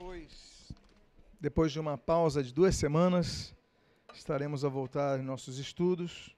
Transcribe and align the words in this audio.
Depois, 0.00 0.72
depois 1.38 1.72
de 1.72 1.78
uma 1.78 1.98
pausa 1.98 2.42
de 2.42 2.54
duas 2.54 2.74
semanas, 2.74 3.54
estaremos 4.14 4.64
a 4.64 4.68
voltar 4.70 5.20
em 5.20 5.22
nossos 5.22 5.58
estudos 5.58 6.34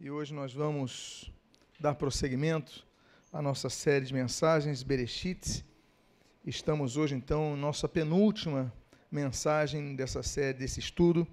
e 0.00 0.10
hoje 0.10 0.32
nós 0.32 0.54
vamos 0.54 1.30
dar 1.78 1.96
prosseguimento 1.96 2.86
à 3.30 3.42
nossa 3.42 3.68
série 3.68 4.06
de 4.06 4.14
mensagens 4.14 4.82
Bereshit. 4.82 5.62
Estamos 6.46 6.96
hoje, 6.96 7.14
então, 7.14 7.54
nossa 7.58 7.86
penúltima 7.86 8.72
mensagem 9.10 9.94
dessa 9.94 10.22
série, 10.22 10.56
desse 10.56 10.80
estudo, 10.80 11.28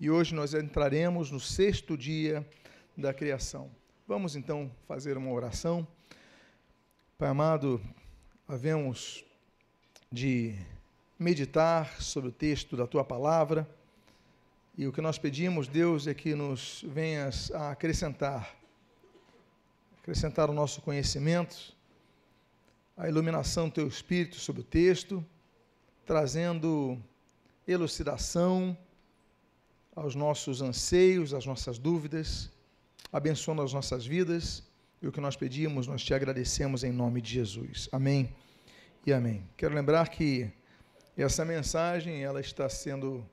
e 0.00 0.08
hoje 0.10 0.34
nós 0.34 0.54
entraremos 0.54 1.30
no 1.30 1.38
sexto 1.38 1.98
dia 1.98 2.48
da 2.96 3.12
criação. 3.12 3.70
Vamos 4.08 4.36
então 4.36 4.74
fazer 4.88 5.18
uma 5.18 5.30
oração. 5.30 5.86
Pai 7.18 7.28
amado, 7.28 7.78
havemos 8.48 9.22
de 10.10 10.56
meditar 11.24 12.02
sobre 12.02 12.28
o 12.28 12.32
texto 12.32 12.76
da 12.76 12.86
tua 12.86 13.02
palavra. 13.02 13.66
E 14.76 14.86
o 14.86 14.92
que 14.92 15.00
nós 15.00 15.16
pedimos, 15.16 15.66
Deus, 15.66 16.06
é 16.06 16.12
que 16.12 16.34
nos 16.34 16.84
venhas 16.86 17.50
a 17.52 17.70
acrescentar, 17.70 18.54
acrescentar 19.98 20.50
o 20.50 20.52
nosso 20.52 20.82
conhecimento, 20.82 21.74
a 22.94 23.08
iluminação 23.08 23.68
do 23.68 23.74
teu 23.74 23.88
espírito 23.88 24.36
sobre 24.36 24.60
o 24.60 24.64
texto, 24.64 25.24
trazendo 26.04 27.02
elucidação 27.66 28.76
aos 29.96 30.14
nossos 30.14 30.60
anseios, 30.60 31.32
às 31.32 31.46
nossas 31.46 31.78
dúvidas, 31.78 32.50
abençoando 33.10 33.62
as 33.62 33.72
nossas 33.72 34.04
vidas. 34.04 34.62
E 35.00 35.08
o 35.08 35.12
que 35.12 35.20
nós 35.20 35.36
pedimos, 35.36 35.86
nós 35.86 36.04
te 36.04 36.12
agradecemos 36.12 36.84
em 36.84 36.92
nome 36.92 37.22
de 37.22 37.32
Jesus. 37.32 37.88
Amém 37.90 38.34
e 39.06 39.12
amém. 39.12 39.48
Quero 39.56 39.74
lembrar 39.74 40.08
que 40.10 40.52
e 41.16 41.22
essa 41.22 41.44
mensagem 41.44 42.24
ela 42.24 42.40
está 42.40 42.68
sendo 42.68 43.24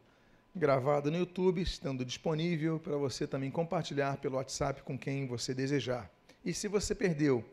gravada 0.55 1.09
no 1.09 1.17
YouTube, 1.17 1.61
estando 1.61 2.05
disponível 2.05 2.79
para 2.79 2.95
você 2.95 3.25
também 3.25 3.49
compartilhar 3.49 4.17
pelo 4.17 4.35
WhatsApp 4.35 4.83
com 4.83 4.95
quem 4.95 5.25
você 5.25 5.51
desejar. 5.51 6.07
E 6.45 6.53
se 6.53 6.67
você 6.67 6.93
perdeu 6.93 7.43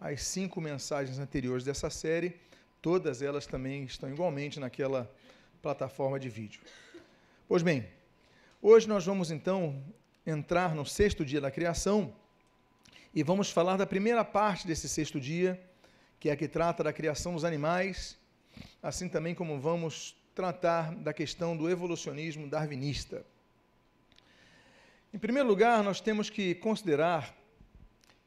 as 0.00 0.22
cinco 0.22 0.58
mensagens 0.58 1.18
anteriores 1.18 1.64
dessa 1.64 1.90
série, 1.90 2.40
todas 2.80 3.20
elas 3.20 3.46
também 3.46 3.84
estão 3.84 4.08
igualmente 4.08 4.58
naquela 4.58 5.10
plataforma 5.60 6.18
de 6.18 6.30
vídeo. 6.30 6.62
Pois 7.46 7.62
bem, 7.62 7.86
hoje 8.62 8.88
nós 8.88 9.04
vamos 9.04 9.30
então 9.30 9.84
entrar 10.26 10.74
no 10.74 10.86
sexto 10.86 11.26
dia 11.26 11.42
da 11.42 11.50
criação 11.50 12.10
e 13.14 13.22
vamos 13.22 13.50
falar 13.50 13.76
da 13.76 13.86
primeira 13.86 14.24
parte 14.24 14.66
desse 14.66 14.88
sexto 14.88 15.20
dia, 15.20 15.62
que 16.18 16.30
é 16.30 16.32
a 16.32 16.36
que 16.36 16.48
trata 16.48 16.82
da 16.82 16.92
criação 16.92 17.34
dos 17.34 17.44
animais 17.44 18.21
assim 18.82 19.08
também 19.08 19.34
como 19.34 19.60
vamos 19.60 20.16
tratar 20.34 20.94
da 20.94 21.12
questão 21.12 21.56
do 21.56 21.68
evolucionismo 21.68 22.48
darwinista. 22.48 23.24
Em 25.12 25.18
primeiro 25.18 25.48
lugar, 25.48 25.82
nós 25.84 26.00
temos 26.00 26.30
que 26.30 26.54
considerar 26.54 27.36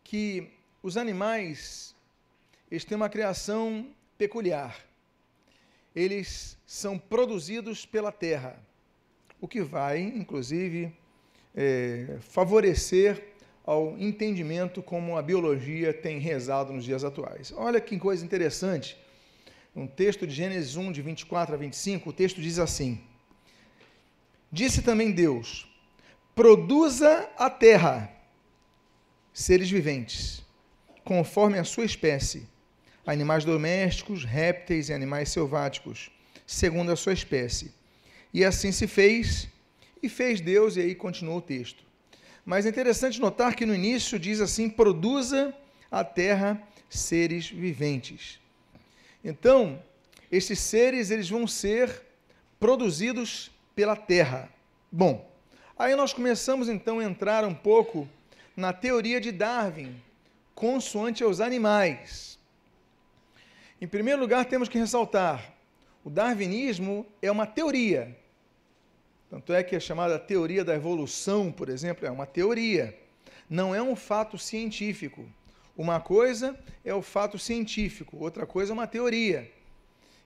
que 0.03 0.51
os 0.83 0.97
animais 0.97 1.95
eles 2.69 2.85
têm 2.85 2.95
uma 2.95 3.09
criação 3.09 3.87
peculiar. 4.17 4.79
Eles 5.95 6.57
são 6.65 6.97
produzidos 6.97 7.85
pela 7.85 8.11
terra, 8.11 8.59
o 9.39 9.47
que 9.47 9.61
vai, 9.61 10.01
inclusive, 10.01 10.93
é, 11.55 12.17
favorecer 12.21 13.35
ao 13.63 13.97
entendimento 13.97 14.83
como 14.83 15.17
a 15.17 15.21
biologia 15.21 15.93
tem 15.93 16.19
rezado 16.19 16.73
nos 16.73 16.83
dias 16.83 17.03
atuais. 17.03 17.53
Olha 17.55 17.79
que 17.79 17.97
coisa 17.97 18.25
interessante 18.25 18.97
um 19.75 19.85
texto 19.85 20.25
de 20.25 20.33
Gênesis 20.33 20.77
1, 20.77 20.91
de 20.91 21.01
24 21.01 21.53
a 21.53 21.57
25, 21.57 22.09
o 22.09 22.13
texto 22.13 22.39
diz 22.39 22.57
assim: 22.59 23.01
Disse 24.51 24.81
também 24.81 25.11
Deus: 25.11 25.67
Produza 26.33 27.29
a 27.37 27.49
terra 27.49 28.09
seres 29.33 29.69
viventes, 29.69 30.41
conforme 31.03 31.59
a 31.59 31.65
sua 31.65 31.83
espécie, 31.83 32.47
animais 33.05 33.43
domésticos, 33.43 34.23
répteis 34.23 34.87
e 34.87 34.93
animais 34.93 35.29
selváticos, 35.29 36.09
segundo 36.47 36.91
a 36.91 36.95
sua 36.95 37.11
espécie. 37.11 37.73
E 38.33 38.45
assim 38.45 38.71
se 38.71 38.87
fez, 38.87 39.49
e 40.01 40.07
fez 40.07 40.39
Deus, 40.39 40.77
e 40.77 40.81
aí 40.81 40.95
continua 40.95 41.35
o 41.35 41.41
texto. 41.41 41.83
Mas 42.45 42.65
é 42.65 42.69
interessante 42.69 43.19
notar 43.19 43.55
que 43.55 43.65
no 43.65 43.75
início 43.75 44.17
diz 44.17 44.39
assim: 44.39 44.69
produza 44.69 45.53
a 45.91 46.01
terra 46.01 46.61
seres 46.89 47.49
viventes. 47.49 48.39
Então, 49.27 49.81
esses 50.31 50.59
seres 50.59 51.09
eles 51.09 51.27
vão 51.27 51.47
ser 51.47 52.03
produzidos 52.59 53.49
pela 53.75 53.95
terra. 53.95 54.47
Bom, 54.91 55.27
aí 55.75 55.95
nós 55.95 56.13
começamos 56.13 56.69
então 56.69 56.99
a 56.99 57.03
entrar 57.03 57.43
um 57.43 57.53
pouco 57.53 58.07
na 58.55 58.71
teoria 58.71 59.19
de 59.19 59.31
Darwin, 59.31 59.99
consoante 60.53 61.23
aos 61.23 61.41
animais. 61.41 62.37
Em 63.81 63.87
primeiro 63.87 64.21
lugar, 64.21 64.45
temos 64.45 64.69
que 64.69 64.77
ressaltar: 64.77 65.53
o 66.03 66.09
darwinismo 66.11 67.03
é 67.19 67.31
uma 67.31 67.47
teoria. 67.47 68.15
Tanto 69.27 69.51
é 69.53 69.63
que 69.63 69.75
é 69.75 69.79
chamada 69.79 70.19
teoria 70.19 70.63
da 70.63 70.75
evolução, 70.75 71.51
por 71.51 71.67
exemplo, 71.67 72.05
é 72.05 72.11
uma 72.11 72.27
teoria. 72.27 72.95
Não 73.49 73.73
é 73.73 73.81
um 73.81 73.95
fato 73.95 74.37
científico. 74.37 75.27
Uma 75.77 75.99
coisa 75.99 76.57
é 76.83 76.93
o 76.93 77.01
fato 77.01 77.37
científico, 77.37 78.17
outra 78.17 78.45
coisa 78.45 78.71
é 78.71 78.73
uma 78.73 78.87
teoria. 78.87 79.51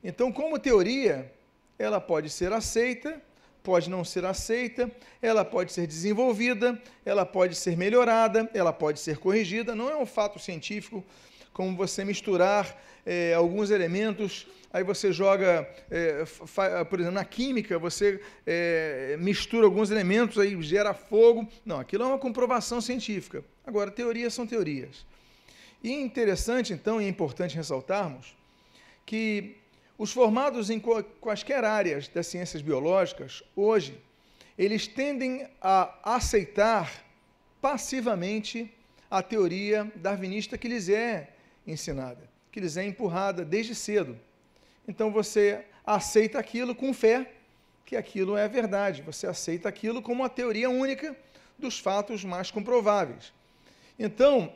Então, 0.04 0.32
como 0.32 0.60
teoria, 0.60 1.32
ela 1.78 2.00
pode 2.00 2.30
ser 2.30 2.54
aceita, 2.54 3.22
pode 3.64 3.90
não 3.90 4.04
ser 4.04 4.26
aceita, 4.26 4.92
ela 5.22 5.44
pode 5.44 5.74
ser 5.74 5.88
desenvolvida, 5.88 6.80
ela 7.06 7.26
pode 7.26 7.56
ser 7.56 7.76
melhorada, 7.76 8.50
ela 8.54 8.72
pode 8.72 9.00
ser 9.00 9.18
corrigida. 9.18 9.74
Não 9.74 9.90
é 9.90 9.96
um 9.98 10.06
fato 10.06 10.40
científico 10.40 11.04
como 11.52 11.76
você 11.76 12.06
misturar 12.06 12.80
é, 13.06 13.34
alguns 13.34 13.72
elementos, 13.72 14.48
aí 14.72 14.84
você 14.84 15.12
joga, 15.12 15.68
é, 15.90 16.24
por 16.86 17.00
exemplo, 17.00 17.16
na 17.16 17.26
química, 17.26 17.80
você 17.80 18.22
é, 18.46 19.18
mistura 19.20 19.66
alguns 19.66 19.90
elementos, 19.90 20.38
aí 20.38 20.62
gera 20.62 20.94
fogo. 20.94 21.48
Não, 21.66 21.80
aquilo 21.80 22.04
é 22.04 22.08
uma 22.08 22.20
comprovação 22.20 22.80
científica. 22.80 23.44
Agora, 23.66 23.90
teorias 23.90 24.34
são 24.34 24.46
teorias. 24.46 25.06
E 25.84 25.92
interessante, 25.94 26.74
então, 26.74 27.02
e 27.02 27.08
importante 27.08 27.56
ressaltarmos 27.56 28.36
que 29.06 29.56
os 29.98 30.12
formados 30.12 30.70
em 30.70 30.80
quaisquer 31.20 31.64
áreas 31.64 32.08
das 32.08 32.28
ciências 32.28 32.62
biológicas, 32.62 33.44
hoje, 33.56 34.00
eles 34.58 34.88
tendem 34.88 35.48
a 35.62 36.16
aceitar 36.16 37.04
passivamente 37.62 38.74
a 39.10 39.22
teoria 39.22 39.92
darwinista 39.96 40.58
que 40.58 40.68
lhes 40.68 40.90
é 40.90 41.30
ensinada, 41.66 42.30
que 42.52 42.60
lhes 42.60 42.78
é 42.78 42.86
empurrada 42.86 43.44
desde 43.44 43.74
cedo. 43.74 44.20
Então 44.88 45.12
você 45.12 45.66
aceita 45.86 46.40
aquilo 46.40 46.76
com 46.76 46.94
fé, 46.94 47.32
que 47.86 47.96
aquilo 47.96 48.38
é 48.38 48.48
verdade, 48.48 49.02
você 49.02 49.28
aceita 49.28 49.68
aquilo 49.68 50.02
como 50.02 50.24
a 50.24 50.30
teoria 50.30 50.70
única 50.70 51.16
dos 51.58 51.80
fatos 51.80 52.24
mais 52.24 52.52
comprováveis. 52.52 53.34
Então, 53.98 54.54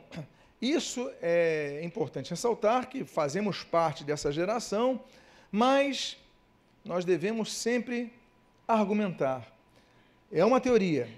isso 0.70 1.10
é 1.20 1.80
importante 1.82 2.30
ressaltar 2.30 2.88
que 2.88 3.04
fazemos 3.04 3.62
parte 3.62 4.04
dessa 4.04 4.32
geração, 4.32 5.02
mas 5.50 6.16
nós 6.84 7.04
devemos 7.04 7.52
sempre 7.52 8.12
argumentar. 8.66 9.52
É 10.32 10.44
uma 10.44 10.60
teoria, 10.60 11.08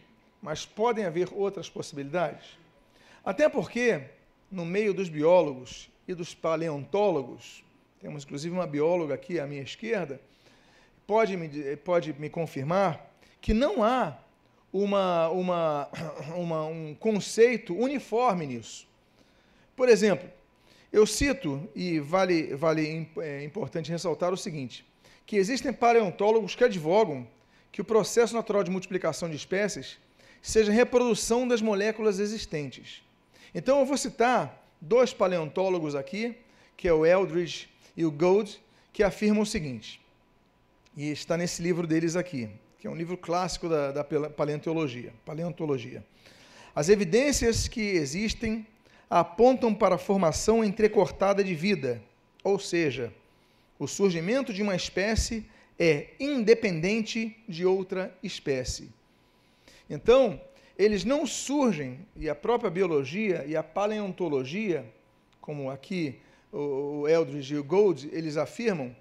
mas 0.42 0.66
podem 0.66 1.04
haver 1.04 1.28
outras 1.32 1.68
possibilidades. 1.68 2.58
Até 3.24 3.48
porque, 3.48 4.02
no 4.50 4.64
meio 4.64 4.92
dos 4.94 5.08
biólogos 5.08 5.88
e 6.06 6.14
dos 6.14 6.34
paleontólogos, 6.34 7.64
temos 8.00 8.24
inclusive 8.24 8.54
uma 8.54 8.66
bióloga 8.66 9.14
aqui 9.14 9.40
à 9.40 9.46
minha 9.46 9.62
esquerda, 9.62 10.20
pode 11.06 11.36
me, 11.36 11.76
pode 11.76 12.12
me 12.14 12.28
confirmar 12.28 13.12
que 13.40 13.54
não 13.54 13.82
há 13.82 14.18
uma, 14.72 15.28
uma, 15.28 15.88
uma, 16.36 16.64
um 16.66 16.94
conceito 16.94 17.74
uniforme 17.74 18.46
nisso. 18.46 18.86
Por 19.76 19.88
exemplo, 19.90 20.28
eu 20.90 21.06
cito, 21.06 21.68
e 21.74 22.00
vale, 22.00 22.54
vale 22.54 23.06
é 23.18 23.44
importante 23.44 23.92
ressaltar 23.92 24.32
o 24.32 24.36
seguinte, 24.36 24.84
que 25.26 25.36
existem 25.36 25.72
paleontólogos 25.72 26.54
que 26.54 26.64
advogam 26.64 27.28
que 27.70 27.82
o 27.82 27.84
processo 27.84 28.34
natural 28.34 28.64
de 28.64 28.70
multiplicação 28.70 29.28
de 29.28 29.36
espécies 29.36 29.98
seja 30.40 30.72
reprodução 30.72 31.46
das 31.46 31.60
moléculas 31.60 32.18
existentes. 32.18 33.02
Então 33.54 33.80
eu 33.80 33.84
vou 33.84 33.98
citar 33.98 34.66
dois 34.80 35.12
paleontólogos 35.12 35.94
aqui, 35.94 36.36
que 36.76 36.88
é 36.88 36.92
o 36.92 37.04
Eldridge 37.04 37.68
e 37.96 38.04
o 38.04 38.10
Gold, 38.10 38.58
que 38.92 39.02
afirmam 39.02 39.42
o 39.42 39.46
seguinte, 39.46 40.00
e 40.96 41.10
está 41.10 41.36
nesse 41.36 41.60
livro 41.60 41.86
deles 41.86 42.16
aqui, 42.16 42.48
que 42.78 42.86
é 42.86 42.90
um 42.90 42.94
livro 42.94 43.16
clássico 43.16 43.68
da, 43.68 43.92
da 43.92 44.04
paleontologia, 44.04 45.12
paleontologia. 45.24 46.02
As 46.74 46.88
evidências 46.88 47.68
que 47.68 47.80
existem 47.80 48.66
apontam 49.08 49.74
para 49.74 49.94
a 49.94 49.98
formação 49.98 50.64
entrecortada 50.64 51.42
de 51.42 51.54
vida, 51.54 52.02
ou 52.42 52.58
seja, 52.58 53.12
O 53.78 53.86
surgimento 53.86 54.52
de 54.52 54.62
uma 54.62 54.74
espécie 54.74 55.44
é 55.78 56.08
independente 56.18 57.36
de 57.46 57.66
outra 57.66 58.16
espécie. 58.22 58.88
Então, 59.88 60.40
eles 60.78 61.04
não 61.04 61.26
surgem, 61.26 61.98
e 62.16 62.28
a 62.28 62.34
própria 62.34 62.70
biologia 62.70 63.44
e 63.46 63.54
a 63.54 63.62
paleontologia, 63.62 64.84
como 65.40 65.70
aqui 65.70 66.18
o 66.50 67.06
Eldridge 67.06 67.54
e 67.54 67.58
o 67.58 67.64
Gold, 67.64 68.08
eles 68.12 68.36
afirmam 68.38 68.96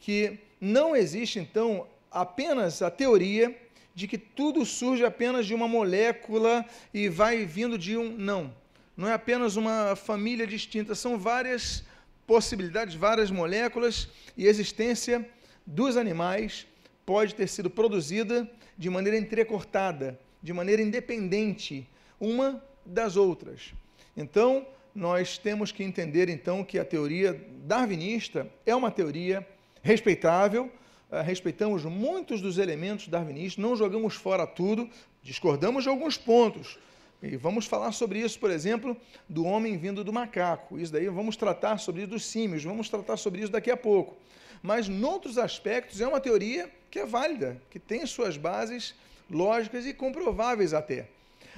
que 0.00 0.38
não 0.60 0.96
existe, 0.96 1.38
então, 1.38 1.86
apenas 2.10 2.82
a 2.82 2.90
teoria 2.90 3.56
de 3.94 4.08
que 4.08 4.18
tudo 4.18 4.64
surge 4.64 5.04
apenas 5.04 5.46
de 5.46 5.54
uma 5.54 5.68
molécula 5.68 6.66
e 6.92 7.08
vai 7.08 7.44
vindo 7.44 7.78
de 7.78 7.96
um. 7.96 8.10
Não. 8.10 8.52
Não 8.96 9.08
é 9.08 9.12
apenas 9.12 9.56
uma 9.56 9.94
família 9.94 10.46
distinta, 10.46 10.94
são 10.94 11.18
várias 11.18 11.84
possibilidades, 12.26 12.94
várias 12.94 13.30
moléculas 13.30 14.08
e 14.36 14.46
a 14.46 14.50
existência 14.50 15.28
dos 15.66 15.96
animais 15.96 16.66
pode 17.04 17.34
ter 17.34 17.46
sido 17.46 17.68
produzida 17.68 18.50
de 18.76 18.88
maneira 18.88 19.18
entrecortada, 19.18 20.18
de 20.42 20.52
maneira 20.52 20.80
independente 20.80 21.88
uma 22.18 22.62
das 22.84 23.16
outras. 23.16 23.74
Então, 24.16 24.66
nós 24.94 25.36
temos 25.36 25.70
que 25.70 25.84
entender 25.84 26.28
então 26.30 26.64
que 26.64 26.78
a 26.78 26.84
teoria 26.84 27.38
darwinista 27.64 28.50
é 28.64 28.74
uma 28.74 28.90
teoria 28.90 29.46
respeitável, 29.82 30.72
uh, 31.10 31.20
respeitamos 31.22 31.84
muitos 31.84 32.40
dos 32.40 32.56
elementos 32.56 33.08
darwinistas, 33.08 33.62
não 33.62 33.76
jogamos 33.76 34.14
fora 34.14 34.46
tudo, 34.46 34.88
discordamos 35.22 35.84
de 35.84 35.90
alguns 35.90 36.16
pontos. 36.16 36.78
E 37.22 37.36
vamos 37.36 37.66
falar 37.66 37.92
sobre 37.92 38.18
isso, 38.18 38.38
por 38.38 38.50
exemplo, 38.50 38.96
do 39.28 39.44
homem 39.44 39.76
vindo 39.76 40.04
do 40.04 40.12
macaco. 40.12 40.78
Isso 40.78 40.92
daí 40.92 41.08
vamos 41.08 41.36
tratar 41.36 41.78
sobre 41.78 42.02
isso 42.02 42.10
dos 42.10 42.24
símios, 42.24 42.62
vamos 42.62 42.88
tratar 42.88 43.16
sobre 43.16 43.40
isso 43.40 43.52
daqui 43.52 43.70
a 43.70 43.76
pouco. 43.76 44.16
Mas, 44.62 44.88
em 44.88 45.04
outros 45.04 45.38
aspectos, 45.38 46.00
é 46.00 46.06
uma 46.06 46.20
teoria 46.20 46.70
que 46.90 46.98
é 46.98 47.06
válida, 47.06 47.60
que 47.70 47.78
tem 47.78 48.04
suas 48.06 48.36
bases 48.36 48.94
lógicas 49.30 49.86
e 49.86 49.94
comprováveis 49.94 50.72
até. 50.74 51.08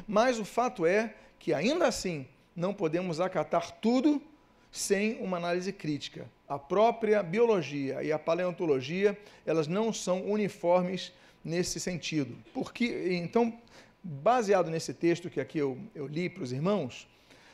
Mas 0.06 0.38
o 0.38 0.44
fato 0.44 0.86
é 0.86 1.14
que, 1.38 1.52
ainda 1.52 1.86
assim, 1.86 2.26
não 2.54 2.72
podemos 2.72 3.20
acatar 3.20 3.70
tudo 3.80 4.22
sem 4.70 5.18
uma 5.20 5.36
análise 5.36 5.72
crítica. 5.72 6.26
A 6.48 6.58
própria 6.58 7.22
biologia 7.22 8.02
e 8.02 8.12
a 8.12 8.18
paleontologia, 8.18 9.18
elas 9.44 9.66
não 9.66 9.92
são 9.92 10.22
uniformes 10.24 11.12
nesse 11.44 11.78
sentido. 11.80 12.36
Porque, 12.52 13.08
então, 13.12 13.52
baseado 14.08 14.70
nesse 14.70 14.94
texto 14.94 15.28
que 15.28 15.38
aqui 15.38 15.58
eu, 15.58 15.78
eu 15.94 16.06
li 16.06 16.30
para 16.30 16.42
os 16.42 16.50
irmãos, 16.50 17.06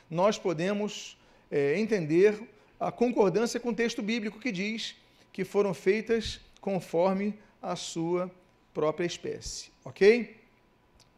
nós 0.09 0.39
podemos 0.39 1.17
é, 1.51 1.77
entender 1.77 2.41
a 2.79 2.91
concordância 2.91 3.59
com 3.59 3.69
o 3.69 3.75
texto 3.75 4.01
bíblico 4.01 4.39
que 4.39 4.53
diz 4.53 4.95
que 5.33 5.43
foram 5.43 5.73
feitas 5.73 6.39
conforme 6.61 7.37
a 7.61 7.75
sua 7.75 8.31
própria 8.73 9.05
espécie. 9.05 9.69
Ok? 9.83 10.41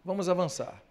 Vamos 0.04 0.28
avançar. 0.28 0.82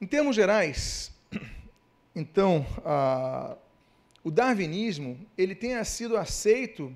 Em 0.00 0.06
termos 0.06 0.36
gerais, 0.36 1.10
então, 2.14 2.64
a, 2.84 3.56
o 4.22 4.30
darwinismo 4.30 5.18
ele 5.36 5.54
tenha 5.54 5.82
sido 5.84 6.16
aceito 6.16 6.94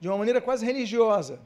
de 0.00 0.08
uma 0.08 0.16
maneira 0.16 0.40
quase 0.40 0.64
religiosa. 0.64 1.38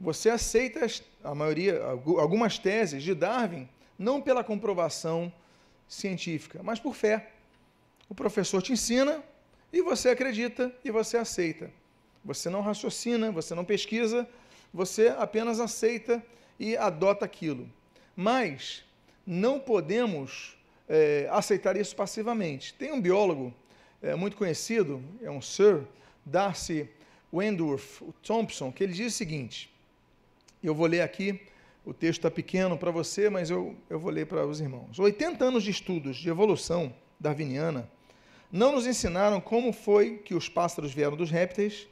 Você 0.00 0.30
aceita 0.30 0.86
a 1.22 1.34
maioria, 1.34 1.78
algumas 1.82 2.58
teses 2.58 3.02
de 3.02 3.14
Darwin, 3.14 3.68
não 3.98 4.20
pela 4.20 4.42
comprovação 4.42 5.30
científica, 5.86 6.62
mas 6.62 6.80
por 6.80 6.94
fé. 6.94 7.32
O 8.08 8.14
professor 8.14 8.62
te 8.62 8.72
ensina 8.72 9.22
e 9.70 9.82
você 9.82 10.08
acredita 10.08 10.74
e 10.82 10.90
você 10.90 11.18
aceita. 11.18 11.70
Você 12.24 12.48
não 12.48 12.62
raciocina, 12.62 13.30
você 13.30 13.54
não 13.54 13.64
pesquisa, 13.64 14.26
você 14.72 15.08
apenas 15.08 15.60
aceita 15.60 16.24
e 16.58 16.76
adota 16.76 17.24
aquilo. 17.24 17.68
Mas 18.16 18.82
não 19.26 19.60
podemos 19.60 20.56
é, 20.88 21.28
aceitar 21.30 21.76
isso 21.76 21.94
passivamente. 21.94 22.72
Tem 22.74 22.90
um 22.92 23.00
biólogo 23.00 23.54
é, 24.02 24.14
muito 24.14 24.36
conhecido, 24.36 25.02
é 25.22 25.30
um 25.30 25.42
Sir 25.42 25.82
Darcy 26.24 26.88
Wentworth 27.32 28.02
Thompson, 28.22 28.72
que 28.72 28.82
ele 28.82 28.92
diz 28.92 29.14
o 29.14 29.16
seguinte, 29.16 29.69
eu 30.66 30.74
vou 30.74 30.86
ler 30.86 31.00
aqui, 31.00 31.40
o 31.84 31.94
texto 31.94 32.18
está 32.18 32.30
pequeno 32.30 32.76
para 32.76 32.90
você, 32.90 33.30
mas 33.30 33.50
eu, 33.50 33.74
eu 33.88 33.98
vou 33.98 34.10
ler 34.10 34.26
para 34.26 34.46
os 34.46 34.60
irmãos. 34.60 34.98
80 34.98 35.44
anos 35.44 35.62
de 35.62 35.70
estudos 35.70 36.16
de 36.16 36.28
evolução 36.28 36.94
darwiniana 37.18 37.90
não 38.52 38.72
nos 38.72 38.86
ensinaram 38.86 39.40
como 39.40 39.72
foi 39.72 40.18
que 40.18 40.34
os 40.34 40.48
pássaros 40.48 40.92
vieram 40.92 41.16
dos 41.16 41.30
répteis, 41.30 41.86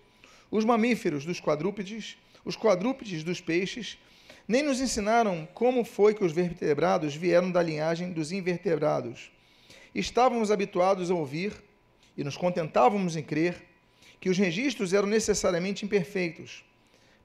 os 0.51 0.65
mamíferos 0.65 1.25
dos 1.25 1.41
quadrúpedes, 1.41 2.17
os 2.45 2.57
quadrúpedes 2.57 3.23
dos 3.23 3.41
peixes, 3.41 3.99
nem 4.47 4.63
nos 4.63 4.81
ensinaram 4.81 5.47
como 5.55 5.85
foi 5.85 6.15
que 6.15 6.25
os 6.25 6.33
vertebrados 6.33 7.15
vieram 7.15 7.51
da 7.51 7.63
linhagem 7.63 8.13
dos 8.13 8.33
invertebrados. 8.33 9.31
Estávamos 9.95 10.51
habituados 10.51 11.11
a 11.11 11.15
ouvir 11.15 11.53
e 12.17 12.25
nos 12.25 12.37
contentávamos 12.37 13.15
em 13.15 13.23
crer 13.23 13.63
que 14.21 14.29
os 14.29 14.37
registros 14.37 14.93
eram 14.93 15.07
necessariamente 15.07 15.85
imperfeitos. 15.85 16.65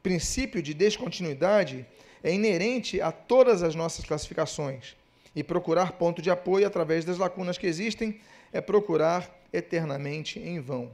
Princípio 0.04 0.62
de 0.62 0.74
descontinuidade 0.74 1.86
é 2.22 2.32
inerente 2.32 3.02
a 3.02 3.12
todas 3.12 3.64
as 3.64 3.74
nossas 3.74 4.06
classificações, 4.06 4.96
e 5.36 5.44
procurar 5.44 5.94
ponto 5.94 6.22
de 6.22 6.30
apoio 6.30 6.68
através 6.68 7.04
das 7.04 7.18
lacunas 7.18 7.58
que 7.58 7.66
existem 7.66 8.20
é 8.52 8.62
procurar 8.62 9.28
eternamente 9.52 10.40
em 10.40 10.60
vão. 10.60 10.92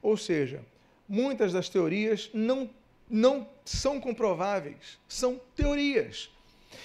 Ou 0.00 0.16
seja, 0.16 0.60
muitas 1.08 1.52
das 1.52 1.68
teorias 1.68 2.30
não 2.32 2.70
não 3.10 3.46
são 3.62 4.00
comprováveis, 4.00 4.98
são 5.06 5.38
teorias. 5.54 6.30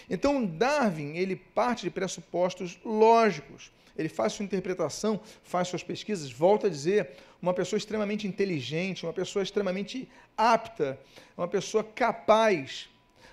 Então, 0.10 0.46
Darwin, 0.46 1.16
ele 1.16 1.38
parte 1.38 1.84
de 1.84 1.90
pressupostos 1.90 2.78
lógicos. 2.84 3.72
Ele 3.98 4.10
faz 4.10 4.34
sua 4.34 4.46
interpretação, 4.46 5.20
faz 5.44 5.68
suas 5.68 5.84
pesquisas, 5.84 6.32
volta 6.32 6.68
a 6.68 6.70
dizer, 6.70 7.12
uma 7.42 7.54
pessoa 7.54 7.78
extremamente 7.78 8.28
inteligente, 8.28 9.06
uma 9.06 9.14
pessoa 9.14 9.44
extremamente 9.44 10.10
apta, 10.38 11.00
uma 11.36 11.48
pessoa 11.48 11.84
capaz. 11.84 12.90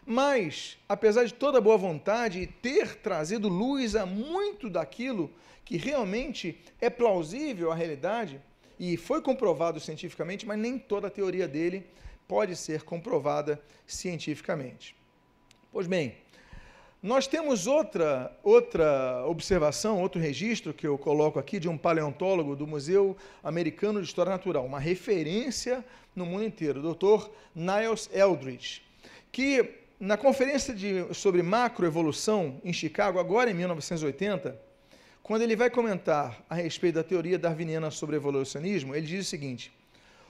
Mas, 0.06 0.78
apesar 0.88 1.24
de 1.24 1.34
toda 1.34 1.60
boa 1.60 1.76
vontade 1.76 2.40
e 2.40 2.46
ter 2.46 2.96
trazido 2.96 3.48
luz 3.48 3.96
a 3.96 4.04
muito 4.04 4.68
daquilo 4.68 5.30
que 5.64 5.76
realmente 5.76 6.60
é 6.80 6.90
plausível 6.90 7.72
à 7.72 7.74
realidade 7.74 8.40
e 8.78 8.96
foi 8.96 9.22
comprovado 9.22 9.80
cientificamente, 9.80 10.46
mas 10.46 10.58
nem 10.58 10.78
toda 10.78 11.06
a 11.06 11.10
teoria 11.10 11.48
dele 11.48 11.86
pode 12.28 12.56
ser 12.56 12.82
comprovada 12.82 13.60
cientificamente. 13.86 14.96
Pois 15.72 15.86
bem, 15.86 16.14
nós 17.04 17.26
temos 17.26 17.66
outra, 17.66 18.34
outra 18.42 19.26
observação, 19.26 20.00
outro 20.00 20.18
registro 20.18 20.72
que 20.72 20.86
eu 20.86 20.96
coloco 20.96 21.38
aqui 21.38 21.60
de 21.60 21.68
um 21.68 21.76
paleontólogo 21.76 22.56
do 22.56 22.66
Museu 22.66 23.14
Americano 23.42 24.00
de 24.00 24.06
História 24.06 24.32
Natural, 24.32 24.64
uma 24.64 24.80
referência 24.80 25.84
no 26.16 26.24
mundo 26.24 26.44
inteiro, 26.44 26.80
o 26.80 26.94
Dr. 26.94 27.28
Niles 27.54 28.08
Eldridge, 28.10 28.82
que 29.30 29.80
na 30.00 30.16
conferência 30.16 30.72
de, 30.72 31.12
sobre 31.12 31.42
macroevolução 31.42 32.58
em 32.64 32.72
Chicago, 32.72 33.18
agora 33.18 33.50
em 33.50 33.54
1980, 33.54 34.58
quando 35.22 35.42
ele 35.42 35.56
vai 35.56 35.68
comentar 35.68 36.42
a 36.48 36.54
respeito 36.54 36.94
da 36.94 37.04
teoria 37.04 37.38
darwiniana 37.38 37.90
sobre 37.90 38.16
evolucionismo, 38.16 38.94
ele 38.94 39.06
diz 39.06 39.26
o 39.26 39.28
seguinte: 39.28 39.70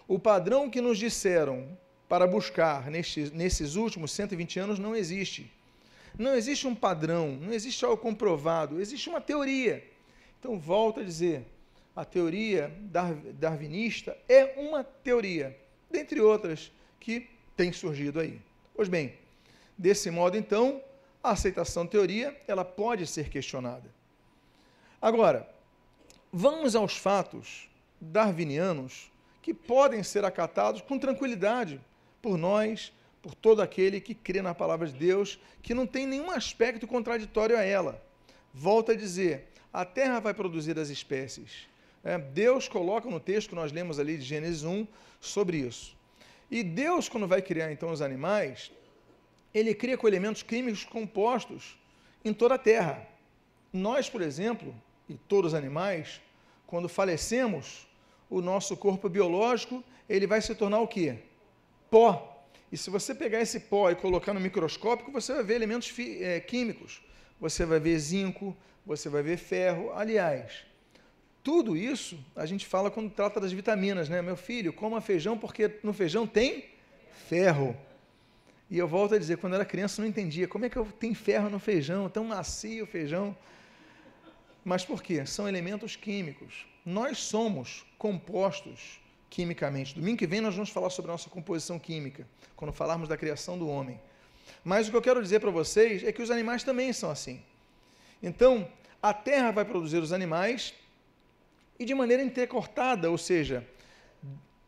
o 0.08 0.18
padrão 0.18 0.68
que 0.68 0.80
nos 0.80 0.98
disseram 0.98 1.68
para 2.08 2.26
buscar 2.26 2.90
nestes, 2.90 3.30
nesses 3.30 3.76
últimos 3.76 4.10
120 4.10 4.58
anos 4.58 4.78
não 4.80 4.96
existe. 4.96 5.52
Não 6.18 6.34
existe 6.34 6.66
um 6.66 6.74
padrão, 6.74 7.36
não 7.40 7.52
existe 7.52 7.84
algo 7.84 7.96
comprovado, 7.96 8.80
existe 8.80 9.08
uma 9.08 9.20
teoria. 9.20 9.84
Então, 10.38 10.58
volto 10.58 11.00
a 11.00 11.02
dizer, 11.02 11.44
a 11.96 12.04
teoria 12.04 12.72
darwinista 13.34 14.16
é 14.28 14.54
uma 14.60 14.84
teoria, 14.84 15.56
dentre 15.90 16.20
outras 16.20 16.72
que 17.00 17.28
tem 17.56 17.72
surgido 17.72 18.20
aí. 18.20 18.40
Pois 18.74 18.88
bem, 18.88 19.14
desse 19.76 20.10
modo, 20.10 20.36
então, 20.36 20.82
a 21.22 21.30
aceitação 21.30 21.86
teoria 21.86 22.36
ela 22.46 22.64
pode 22.64 23.06
ser 23.06 23.28
questionada. 23.28 23.90
Agora, 25.00 25.48
vamos 26.32 26.74
aos 26.74 26.96
fatos 26.96 27.68
darwinianos 28.00 29.10
que 29.40 29.54
podem 29.54 30.02
ser 30.02 30.24
acatados 30.24 30.80
com 30.80 30.98
tranquilidade 30.98 31.80
por 32.20 32.36
nós, 32.36 32.92
por 33.24 33.34
todo 33.34 33.62
aquele 33.62 34.02
que 34.02 34.14
crê 34.14 34.42
na 34.42 34.54
palavra 34.54 34.86
de 34.86 34.92
Deus, 34.92 35.38
que 35.62 35.72
não 35.72 35.86
tem 35.86 36.06
nenhum 36.06 36.30
aspecto 36.30 36.86
contraditório 36.86 37.56
a 37.56 37.62
ela. 37.62 38.04
Volto 38.52 38.92
a 38.92 38.94
dizer: 38.94 39.48
a 39.72 39.82
terra 39.82 40.20
vai 40.20 40.34
produzir 40.34 40.78
as 40.78 40.90
espécies. 40.90 41.66
É, 42.04 42.18
Deus 42.18 42.68
coloca 42.68 43.08
no 43.08 43.18
texto 43.18 43.48
que 43.48 43.54
nós 43.54 43.72
lemos 43.72 43.98
ali 43.98 44.18
de 44.18 44.24
Gênesis 44.24 44.62
1 44.62 44.86
sobre 45.22 45.56
isso. 45.56 45.96
E 46.50 46.62
Deus, 46.62 47.08
quando 47.08 47.26
vai 47.26 47.40
criar 47.40 47.72
então 47.72 47.90
os 47.90 48.02
animais, 48.02 48.70
ele 49.54 49.74
cria 49.74 49.96
com 49.96 50.06
elementos 50.06 50.42
químicos 50.42 50.84
compostos 50.84 51.78
em 52.22 52.34
toda 52.34 52.56
a 52.56 52.58
terra. 52.58 53.08
Nós, 53.72 54.10
por 54.10 54.20
exemplo, 54.20 54.74
e 55.08 55.14
todos 55.14 55.54
os 55.54 55.58
animais, 55.58 56.20
quando 56.66 56.90
falecemos, 56.90 57.88
o 58.28 58.42
nosso 58.42 58.76
corpo 58.76 59.08
biológico, 59.08 59.82
ele 60.10 60.26
vai 60.26 60.42
se 60.42 60.54
tornar 60.54 60.80
o 60.80 60.88
quê? 60.88 61.20
Pó. 61.90 62.33
E 62.72 62.76
se 62.76 62.90
você 62.90 63.14
pegar 63.14 63.40
esse 63.40 63.60
pó 63.60 63.90
e 63.90 63.94
colocar 63.94 64.32
no 64.34 64.40
microscópio, 64.40 65.12
você 65.12 65.32
vai 65.34 65.44
ver 65.44 65.54
elementos 65.54 65.92
é, 65.98 66.40
químicos. 66.40 67.02
Você 67.40 67.64
vai 67.64 67.78
ver 67.78 67.98
zinco, 67.98 68.56
você 68.84 69.08
vai 69.08 69.22
ver 69.22 69.36
ferro. 69.36 69.92
Aliás, 69.94 70.64
tudo 71.42 71.76
isso 71.76 72.18
a 72.34 72.46
gente 72.46 72.66
fala 72.66 72.90
quando 72.90 73.10
trata 73.10 73.38
das 73.38 73.52
vitaminas, 73.52 74.08
né? 74.08 74.22
Meu 74.22 74.36
filho, 74.36 74.72
coma 74.72 75.00
feijão 75.00 75.36
porque 75.36 75.78
no 75.82 75.92
feijão 75.92 76.26
tem 76.26 76.64
ferro. 77.28 77.76
E 78.70 78.78
eu 78.78 78.88
volto 78.88 79.14
a 79.14 79.18
dizer, 79.18 79.36
quando 79.36 79.54
era 79.54 79.64
criança 79.64 80.00
não 80.00 80.08
entendia 80.08 80.48
como 80.48 80.64
é 80.64 80.70
que 80.70 80.76
eu 80.76 80.86
tenho 80.98 81.14
ferro 81.14 81.50
no 81.50 81.58
feijão, 81.58 82.08
tão 82.08 82.24
macio 82.24 82.84
o 82.84 82.86
feijão. 82.86 83.36
Mas 84.64 84.84
por 84.84 85.02
quê? 85.02 85.26
São 85.26 85.46
elementos 85.46 85.94
químicos. 85.94 86.66
Nós 86.84 87.18
somos 87.18 87.84
compostos 87.98 89.00
quimicamente. 89.34 89.96
Domingo 89.96 90.16
que 90.16 90.28
vem 90.28 90.40
nós 90.40 90.54
vamos 90.54 90.70
falar 90.70 90.90
sobre 90.90 91.10
a 91.10 91.14
nossa 91.14 91.28
composição 91.28 91.76
química, 91.76 92.24
quando 92.54 92.72
falarmos 92.72 93.08
da 93.08 93.16
criação 93.16 93.58
do 93.58 93.68
homem. 93.68 94.00
Mas 94.62 94.86
o 94.86 94.90
que 94.92 94.96
eu 94.96 95.02
quero 95.02 95.20
dizer 95.20 95.40
para 95.40 95.50
vocês 95.50 96.04
é 96.04 96.12
que 96.12 96.22
os 96.22 96.30
animais 96.30 96.62
também 96.62 96.92
são 96.92 97.10
assim. 97.10 97.42
Então, 98.22 98.68
a 99.02 99.12
terra 99.12 99.50
vai 99.50 99.64
produzir 99.64 99.98
os 99.98 100.12
animais 100.12 100.72
e 101.80 101.84
de 101.84 101.94
maneira 101.94 102.22
intercortada, 102.22 103.10
ou 103.10 103.18
seja, 103.18 103.66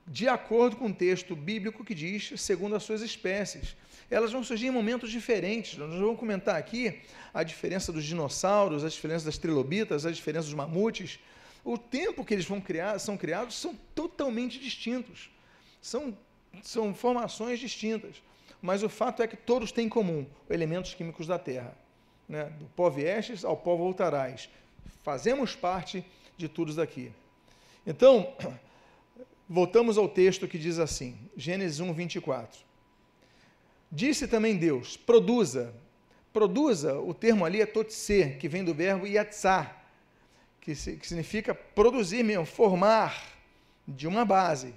de 0.05 0.29
acordo 0.29 0.77
com 0.77 0.87
o 0.87 0.93
texto 0.93 1.37
bíblico 1.37 1.85
que 1.85 1.95
diz, 1.95 2.33
segundo 2.37 2.75
as 2.75 2.83
suas 2.83 3.03
espécies. 3.03 3.77
Elas 4.11 4.33
vão 4.33 4.43
surgir 4.43 4.67
em 4.67 4.71
momentos 4.71 5.13
diferentes. 5.13 5.79
Nós 5.79 5.95
vamos 5.95 6.19
comentar 6.19 6.57
aqui 6.57 7.01
a 7.33 7.45
diferença 7.45 7.93
dos 7.93 8.05
dinossauros, 8.05 8.85
a 8.85 8.89
diferença 8.89 9.25
das 9.25 9.39
trilobitas, 9.39 10.05
a 10.05 10.11
diferença 10.11 10.47
dos 10.47 10.55
mamutes, 10.55 11.21
o 11.67 11.77
tempo 11.77 12.25
que 12.25 12.33
eles 12.33 12.47
vão 12.47 12.61
criar, 12.61 12.97
são 13.01 13.17
criados 13.17 13.57
são 13.57 13.75
totalmente 13.93 14.61
distintos. 14.61 15.29
São, 15.83 16.17
são 16.63 16.95
formações 16.95 17.59
distintas. 17.59 18.23
Mas 18.63 18.85
o 18.85 18.89
fato 18.89 19.21
é 19.21 19.27
que 19.27 19.37
todos 19.37 19.73
têm 19.73 19.87
em 19.87 19.89
comum 19.89 20.25
elementos 20.49 20.95
químicos 20.95 21.27
da 21.27 21.41
Terra. 21.41 21.77
Né? 22.29 22.45
Do 22.45 22.67
pó 22.67 22.89
viestes 22.89 23.45
ao 23.45 23.57
pó 23.57 23.75
voltarás. 23.75 24.49
Fazemos 25.03 25.57
parte 25.57 26.05
de 26.37 26.49
tudo 26.49 26.73
daqui. 26.73 27.11
Então, 27.85 28.33
voltamos 29.49 29.99
ao 29.99 30.09
texto 30.09 30.47
que 30.47 30.59
diz 30.59 30.79
assim, 30.79 31.19
Gênesis 31.37 31.81
1, 31.81 31.93
24. 31.93 32.61
Disse 33.91 34.29
também 34.29 34.57
Deus: 34.57 34.97
produza. 34.97 35.75
Produza, 36.33 37.01
o 37.01 37.13
termo 37.13 37.45
ali 37.45 37.61
é 37.61 37.67
totse, 37.67 38.37
que 38.39 38.49
vem 38.49 38.63
do 38.63 38.75
verbo 38.75 39.07
yatzar, 39.07 39.76
que, 40.67 40.75
que 40.75 41.07
significa 41.07 41.55
produzir 41.55 42.25
mesmo, 42.25 42.45
formar 42.45 43.23
de 43.87 44.09
uma 44.09 44.25
base. 44.25 44.75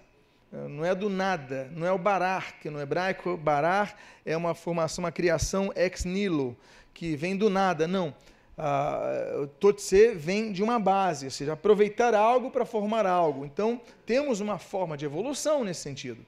Não 0.51 0.86
é 0.86 0.93
do 0.93 1.10
nada, 1.10 1.67
não 1.75 1.86
é 1.86 1.91
o 1.91 1.98
barar, 1.98 2.60
que 2.60 2.69
no 2.69 2.79
hebraico 2.79 3.36
barar 3.36 4.00
é 4.24 4.38
uma 4.38 4.53
formação, 4.53 5.03
uma 5.03 5.12
criação 5.12 5.74
ex 5.75 6.05
nihilo, 6.05 6.55
que 6.93 7.15
vem 7.15 7.36
do 7.36 7.50
nada. 7.50 7.88
Não. 7.88 8.13
Uh, 8.55 9.48
totse 9.60 10.10
vem 10.10 10.51
de 10.51 10.62
uma 10.62 10.79
base, 10.79 11.25
ou 11.25 11.31
seja, 11.31 11.53
aproveitar 11.53 12.13
algo 12.13 12.51
para 12.51 12.65
formar 12.65 13.05
algo. 13.08 13.43
Então, 13.43 13.81
temos 14.05 14.39
uma 14.39 14.60
forma 14.60 14.96
de 14.96 15.05
evolução 15.05 15.63
nesse 15.63 15.81
sentido. 15.81 16.24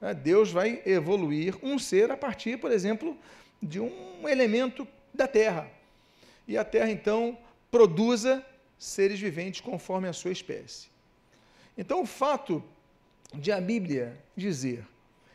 Uh, 0.00 0.14
Deus 0.14 0.50
vai 0.50 0.82
evoluir 0.84 1.56
um 1.62 1.78
ser 1.78 2.10
a 2.10 2.16
partir, 2.16 2.58
por 2.58 2.72
exemplo, 2.72 3.16
de 3.62 3.78
um 3.78 4.28
elemento 4.28 4.86
da 5.14 5.28
Terra. 5.28 5.68
E 6.48 6.56
a 6.56 6.64
Terra, 6.64 6.90
então, 6.90 7.36
produza 7.70 8.44
seres 8.80 9.20
viventes 9.20 9.60
conforme 9.60 10.08
a 10.08 10.12
sua 10.14 10.32
espécie. 10.32 10.88
Então, 11.76 12.00
o 12.00 12.06
fato 12.06 12.64
de 13.34 13.52
a 13.52 13.60
Bíblia 13.60 14.18
dizer 14.34 14.86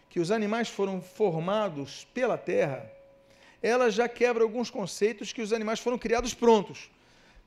que 0.10 0.20
os 0.20 0.32
animais 0.32 0.68
foram 0.68 1.00
formados 1.00 2.08
pela 2.12 2.40
terra, 2.40 2.92
ela 3.62 3.92
já 3.92 4.10
quebra 4.10 4.44
alguns 4.44 4.72
conceitos 4.72 5.32
que 5.32 5.44
os 5.44 5.54
animais 5.54 5.80
foram 5.80 5.98
criados 5.98 6.34
prontos. 6.34 6.90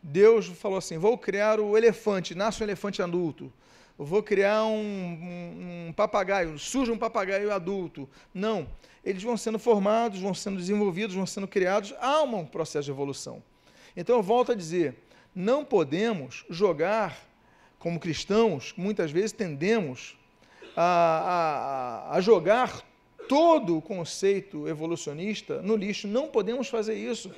Deus 0.01 0.47
falou 0.47 0.79
assim: 0.79 0.99
vou 0.99 1.19
criar 1.19 1.59
o 1.59 1.77
elefante, 1.77 2.33
nasce 2.33 2.63
um 2.63 2.67
elefante 2.67 3.03
adulto. 3.03 3.53
Vou 3.99 4.23
criar 4.23 4.65
um, 4.67 4.77
um, 4.77 5.89
um 5.89 5.93
papagaio, 5.93 6.57
surge 6.61 6.93
um 6.93 6.99
papagaio 6.99 7.53
adulto. 7.53 8.09
Não. 8.33 8.69
Eles 9.05 9.25
vão 9.25 9.37
sendo 9.37 9.59
formados, 9.59 10.21
vão 10.21 10.33
sendo 10.33 10.59
desenvolvidos, 10.59 11.17
vão 11.17 11.27
sendo 11.27 11.49
criados. 11.49 11.93
Há 11.99 12.23
um 12.23 12.47
processo 12.47 12.85
de 12.85 12.93
evolução. 12.93 13.43
Então, 13.97 14.17
eu 14.17 14.23
volto 14.23 14.53
a 14.53 14.55
dizer: 14.55 14.95
não 15.39 15.65
podemos 15.65 16.45
jogar, 16.51 17.17
como 17.79 18.01
cristãos, 18.01 18.75
muitas 18.77 19.13
vezes 19.13 19.31
tendemos 19.31 20.19
a, 20.77 22.11
a, 22.11 22.17
a 22.17 22.21
jogar 22.21 22.83
todo 23.29 23.79
o 23.79 23.81
conceito 23.81 24.67
evolucionista 24.67 25.63
no 25.63 25.77
lixo. 25.77 26.09
Não 26.09 26.27
podemos 26.27 26.67
fazer 26.67 26.95
isso. 26.97 27.31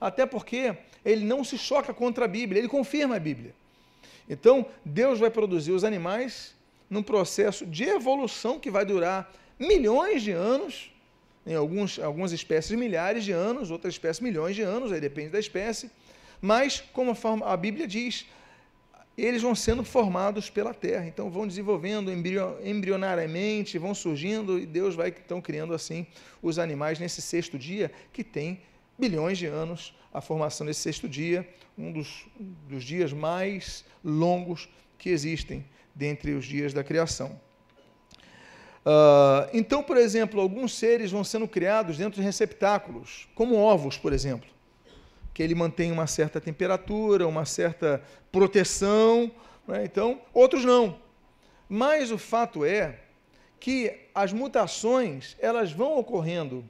Até 0.00 0.26
porque 0.26 0.76
ele 1.04 1.24
não 1.24 1.44
se 1.44 1.56
choca 1.56 1.94
contra 1.94 2.24
a 2.24 2.28
Bíblia, 2.28 2.58
ele 2.58 2.68
confirma 2.68 3.14
a 3.14 3.20
Bíblia. 3.20 3.54
Então, 4.28 4.66
Deus 4.84 5.20
vai 5.20 5.30
produzir 5.30 5.70
os 5.70 5.84
animais 5.84 6.56
num 6.90 7.04
processo 7.04 7.64
de 7.64 7.84
evolução 7.84 8.58
que 8.58 8.70
vai 8.70 8.84
durar 8.84 9.32
milhões 9.56 10.24
de 10.24 10.32
anos, 10.32 10.90
em 11.46 11.54
alguns, 11.54 12.00
algumas 12.00 12.32
espécies 12.32 12.76
milhares 12.76 13.22
de 13.24 13.30
anos, 13.30 13.70
outras 13.70 13.94
espécies 13.94 14.20
milhões 14.20 14.56
de 14.56 14.62
anos, 14.62 14.90
aí 14.90 15.00
depende 15.00 15.28
da 15.28 15.38
espécie. 15.38 15.88
Mas, 16.44 16.78
como 16.92 17.16
a 17.42 17.56
Bíblia 17.56 17.86
diz, 17.86 18.26
eles 19.16 19.40
vão 19.40 19.54
sendo 19.54 19.82
formados 19.82 20.50
pela 20.50 20.74
terra, 20.74 21.06
então 21.06 21.30
vão 21.30 21.46
desenvolvendo 21.46 22.12
embrionariamente, 22.12 23.78
vão 23.78 23.94
surgindo 23.94 24.58
e 24.58 24.66
Deus 24.66 24.94
vai 24.94 25.08
então 25.08 25.40
criando 25.40 25.72
assim 25.72 26.06
os 26.42 26.58
animais 26.58 26.98
nesse 26.98 27.22
sexto 27.22 27.58
dia, 27.58 27.90
que 28.12 28.22
tem 28.22 28.60
bilhões 28.98 29.38
de 29.38 29.46
anos 29.46 29.94
a 30.12 30.20
formação 30.20 30.66
desse 30.66 30.82
sexto 30.82 31.08
dia, 31.08 31.48
um 31.78 31.90
dos, 31.90 32.26
dos 32.68 32.84
dias 32.84 33.10
mais 33.10 33.82
longos 34.04 34.68
que 34.98 35.08
existem 35.08 35.64
dentre 35.94 36.32
os 36.32 36.44
dias 36.44 36.74
da 36.74 36.84
criação. 36.84 37.40
Uh, 38.84 39.48
então, 39.54 39.82
por 39.82 39.96
exemplo, 39.96 40.42
alguns 40.42 40.74
seres 40.74 41.10
vão 41.10 41.24
sendo 41.24 41.48
criados 41.48 41.96
dentro 41.96 42.20
de 42.20 42.26
receptáculos, 42.26 43.26
como 43.34 43.56
ovos, 43.56 43.96
por 43.96 44.12
exemplo 44.12 44.52
que 45.34 45.42
ele 45.42 45.54
mantém 45.54 45.90
uma 45.90 46.06
certa 46.06 46.40
temperatura, 46.40 47.26
uma 47.26 47.44
certa 47.44 48.00
proteção. 48.30 49.30
Né? 49.66 49.84
Então, 49.84 50.20
outros 50.32 50.64
não. 50.64 50.96
Mas 51.68 52.12
o 52.12 52.16
fato 52.16 52.64
é 52.64 53.00
que 53.58 54.08
as 54.14 54.32
mutações 54.32 55.36
elas 55.40 55.72
vão 55.72 55.98
ocorrendo 55.98 56.64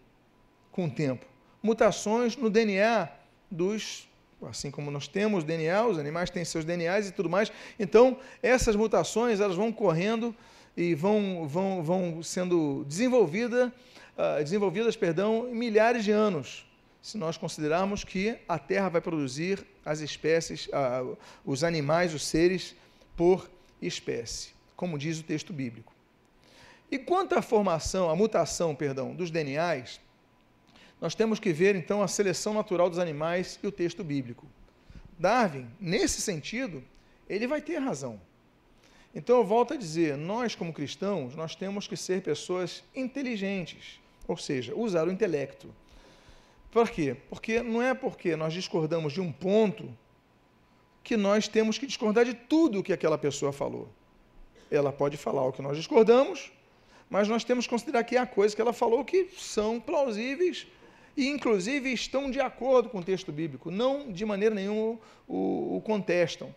com 0.72 0.86
o 0.86 0.90
tempo. 0.90 1.26
Mutações 1.62 2.36
no 2.36 2.48
DNA 2.48 3.10
dos 3.50 4.08
assim 4.42 4.70
como 4.70 4.90
nós 4.90 5.08
temos 5.08 5.42
DNA, 5.42 5.86
os 5.86 5.98
animais 5.98 6.28
têm 6.28 6.44
seus 6.44 6.66
DNAs 6.66 7.08
e 7.08 7.12
tudo 7.12 7.30
mais. 7.30 7.50
Então, 7.78 8.18
essas 8.42 8.76
mutações 8.76 9.40
elas 9.40 9.56
vão 9.56 9.72
correndo 9.72 10.36
e 10.76 10.94
vão, 10.94 11.48
vão, 11.48 11.82
vão 11.82 12.22
sendo 12.22 12.84
desenvolvida, 12.84 13.72
uh, 14.18 14.42
desenvolvidas 14.42 14.96
perdão, 14.96 15.48
em 15.48 15.54
milhares 15.54 16.04
de 16.04 16.10
anos 16.10 16.66
se 17.04 17.18
nós 17.18 17.36
considerarmos 17.36 18.02
que 18.02 18.34
a 18.48 18.58
Terra 18.58 18.88
vai 18.88 19.00
produzir 19.02 19.62
as 19.84 20.00
espécies, 20.00 20.70
os 21.44 21.62
animais, 21.62 22.14
os 22.14 22.24
seres, 22.26 22.74
por 23.14 23.50
espécie, 23.82 24.54
como 24.74 24.98
diz 24.98 25.20
o 25.20 25.22
texto 25.22 25.52
bíblico. 25.52 25.92
E 26.90 26.98
quanto 26.98 27.34
à 27.34 27.42
formação, 27.42 28.08
à 28.08 28.16
mutação, 28.16 28.74
perdão, 28.74 29.14
dos 29.14 29.30
DNAs, 29.30 30.00
nós 30.98 31.14
temos 31.14 31.38
que 31.38 31.52
ver 31.52 31.76
então 31.76 32.02
a 32.02 32.08
seleção 32.08 32.54
natural 32.54 32.88
dos 32.88 32.98
animais 32.98 33.58
e 33.62 33.66
o 33.66 33.72
texto 33.72 34.02
bíblico. 34.02 34.46
Darwin, 35.18 35.68
nesse 35.78 36.22
sentido, 36.22 36.82
ele 37.28 37.46
vai 37.46 37.60
ter 37.60 37.76
razão. 37.80 38.18
Então 39.14 39.36
eu 39.36 39.44
volto 39.44 39.74
a 39.74 39.76
dizer, 39.76 40.16
nós 40.16 40.54
como 40.54 40.72
cristãos, 40.72 41.36
nós 41.36 41.54
temos 41.54 41.86
que 41.86 41.98
ser 41.98 42.22
pessoas 42.22 42.82
inteligentes, 42.96 44.00
ou 44.26 44.38
seja, 44.38 44.74
usar 44.74 45.06
o 45.06 45.12
intelecto. 45.12 45.68
Por 46.74 46.90
quê? 46.90 47.16
Porque 47.30 47.62
não 47.62 47.80
é 47.80 47.94
porque 47.94 48.34
nós 48.34 48.52
discordamos 48.52 49.12
de 49.12 49.20
um 49.20 49.30
ponto 49.30 49.96
que 51.04 51.16
nós 51.16 51.46
temos 51.46 51.78
que 51.78 51.86
discordar 51.86 52.24
de 52.24 52.34
tudo 52.34 52.80
o 52.80 52.82
que 52.82 52.92
aquela 52.92 53.16
pessoa 53.16 53.52
falou. 53.52 53.88
Ela 54.68 54.92
pode 54.92 55.16
falar 55.16 55.46
o 55.46 55.52
que 55.52 55.62
nós 55.62 55.76
discordamos, 55.76 56.50
mas 57.08 57.28
nós 57.28 57.44
temos 57.44 57.64
que 57.64 57.70
considerar 57.70 58.02
que 58.02 58.16
há 58.16 58.26
coisas 58.26 58.56
que 58.56 58.60
ela 58.60 58.72
falou 58.72 59.04
que 59.04 59.28
são 59.38 59.78
plausíveis 59.78 60.66
e, 61.16 61.28
inclusive, 61.28 61.92
estão 61.92 62.28
de 62.28 62.40
acordo 62.40 62.88
com 62.88 62.98
o 62.98 63.04
texto 63.04 63.30
bíblico, 63.30 63.70
não 63.70 64.10
de 64.10 64.24
maneira 64.24 64.52
nenhuma 64.52 64.98
o, 65.28 65.76
o 65.76 65.80
contestam. 65.80 66.52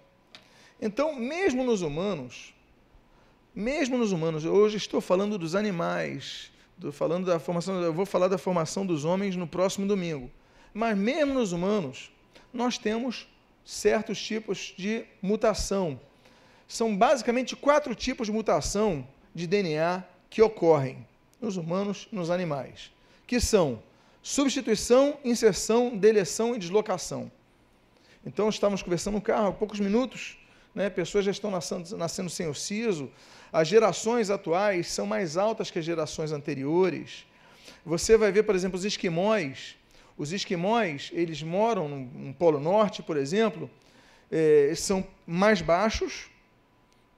Então, 0.81 1.15
mesmo 1.15 1.63
nos 1.63 1.83
humanos, 1.83 2.55
mesmo 3.53 3.99
nos 3.99 4.11
humanos, 4.11 4.45
hoje 4.45 4.77
estou 4.77 4.99
falando 4.99 5.37
dos 5.37 5.53
animais, 5.53 6.51
do, 6.77 6.91
falando 6.91 7.25
da 7.25 7.39
formação, 7.39 7.81
eu 7.81 7.93
vou 7.93 8.05
falar 8.05 8.27
da 8.27 8.37
formação 8.37 8.85
dos 8.85 9.03
homens 9.03 9.35
no 9.35 9.47
próximo 9.47 9.87
domingo. 9.87 10.29
Mas 10.73 10.97
mesmo 10.97 11.33
nos 11.33 11.51
humanos, 11.51 12.11
nós 12.53 12.77
temos 12.77 13.27
certos 13.65 14.21
tipos 14.21 14.73
de 14.77 15.03
mutação. 15.21 15.99
são 16.67 16.95
basicamente 16.95 17.55
quatro 17.55 17.95
tipos 17.95 18.27
de 18.27 18.33
mutação 18.33 19.07
de 19.33 19.47
DNA 19.47 20.03
que 20.29 20.41
ocorrem 20.41 21.05
nos 21.41 21.57
humanos, 21.57 22.07
nos 22.11 22.29
animais, 22.29 22.91
que 23.25 23.39
são 23.39 23.81
substituição, 24.21 25.17
inserção, 25.23 25.95
deleção 25.95 26.55
e 26.55 26.59
deslocação. 26.59 27.31
Então, 28.25 28.49
estávamos 28.49 28.83
conversando 28.83 29.13
no 29.15 29.21
carro 29.21 29.47
há 29.47 29.53
poucos 29.53 29.79
minutos, 29.79 30.37
né, 30.75 30.89
pessoas 30.89 31.23
já 31.23 31.31
estão 31.31 31.49
nascendo, 31.49 31.97
nascendo 31.97 32.29
sem 32.29 32.47
o 32.47 32.53
siso, 32.53 33.09
as 33.51 33.67
gerações 33.67 34.29
atuais 34.29 34.87
são 34.87 35.05
mais 35.05 35.37
altas 35.37 35.71
que 35.71 35.79
as 35.79 35.85
gerações 35.85 36.31
anteriores. 36.31 37.25
Você 37.85 38.17
vai 38.17 38.31
ver, 38.31 38.43
por 38.43 38.55
exemplo, 38.55 38.77
os 38.77 38.85
esquimóis. 38.85 39.75
Os 40.17 40.33
esquimóis, 40.33 41.11
eles 41.13 41.43
moram 41.43 41.87
no, 41.87 41.99
no 41.99 42.33
Polo 42.33 42.59
Norte, 42.59 43.03
por 43.03 43.17
exemplo, 43.17 43.69
é, 44.31 44.73
são 44.75 45.05
mais 45.25 45.61
baixos, 45.61 46.29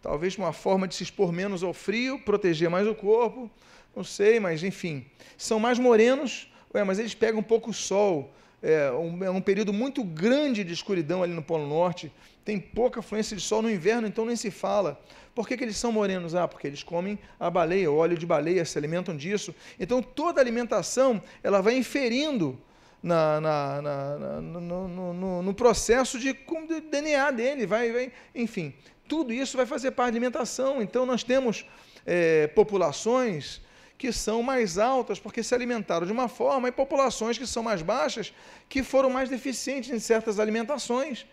talvez 0.01 0.37
uma 0.37 0.51
forma 0.51 0.87
de 0.87 0.95
se 0.95 1.03
expor 1.03 1.31
menos 1.31 1.63
ao 1.63 1.73
frio, 1.73 2.19
proteger 2.19 2.69
mais 2.69 2.87
o 2.87 2.93
corpo, 2.93 3.49
não 3.95 4.03
sei, 4.03 4.39
mas 4.39 4.63
enfim. 4.63 5.05
São 5.37 5.59
mais 5.59 5.79
morenos, 5.79 6.51
ué, 6.73 6.83
mas 6.83 6.99
eles 6.99 7.13
pegam 7.13 7.39
um 7.39 7.43
pouco 7.43 7.69
o 7.69 7.73
sol. 7.73 8.33
É 8.61 8.91
um, 8.91 9.23
é 9.23 9.29
um, 9.29 9.39
período 9.39 9.71
muito 9.71 10.03
grande 10.03 10.63
de 10.63 10.73
escuridão 10.73 11.23
ali 11.23 11.33
no 11.33 11.41
Polo 11.41 11.65
Norte, 11.65 12.11
tem 12.43 12.59
pouca 12.59 13.01
fluência 13.01 13.35
de 13.35 13.41
sol 13.41 13.61
no 13.61 13.71
inverno, 13.71 14.07
então 14.07 14.25
nem 14.25 14.35
se 14.35 14.51
fala. 14.51 14.99
Por 15.33 15.47
que, 15.47 15.55
que 15.55 15.63
eles 15.63 15.77
são 15.77 15.91
morenos? 15.91 16.35
Ah, 16.35 16.47
porque 16.47 16.67
eles 16.67 16.83
comem 16.83 17.17
a 17.39 17.49
baleia, 17.49 17.89
o 17.89 17.95
óleo 17.95 18.17
de 18.17 18.25
baleia, 18.25 18.65
se 18.65 18.77
alimentam 18.77 19.15
disso. 19.15 19.55
Então 19.79 20.01
toda 20.01 20.41
alimentação 20.41 21.21
ela 21.41 21.61
vai 21.61 21.77
inferindo 21.77 22.59
na, 23.01 23.39
na, 23.39 23.81
na, 23.81 24.41
no, 24.41 24.87
no, 25.13 25.41
no, 25.41 25.53
processo 25.53 26.19
de, 26.19 26.33
de 26.33 26.81
DNA 26.81 27.31
dele, 27.31 27.65
vai, 27.65 27.91
vai, 27.91 28.11
enfim, 28.35 28.73
tudo 29.07 29.31
isso 29.31 29.55
vai 29.55 29.65
fazer 29.65 29.91
parte 29.91 30.11
da 30.11 30.17
alimentação. 30.17 30.81
Então 30.81 31.05
nós 31.05 31.23
temos 31.23 31.65
é, 32.05 32.47
populações 32.47 33.61
que 33.99 34.13
são 34.13 34.41
mais 34.41 34.77
altas 34.77 35.19
porque 35.19 35.43
se 35.43 35.53
alimentaram 35.53 36.07
de 36.07 36.13
uma 36.13 36.29
forma, 36.29 36.69
e 36.69 36.71
populações 36.71 37.37
que 37.37 37.45
são 37.45 37.61
mais 37.61 37.81
baixas 37.81 38.33
que 38.69 38.81
foram 38.81 39.09
mais 39.09 39.29
deficientes 39.29 39.89
em 39.89 39.99
certas 39.99 40.39
alimentações. 40.39 41.27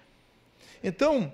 Então, 0.83 1.33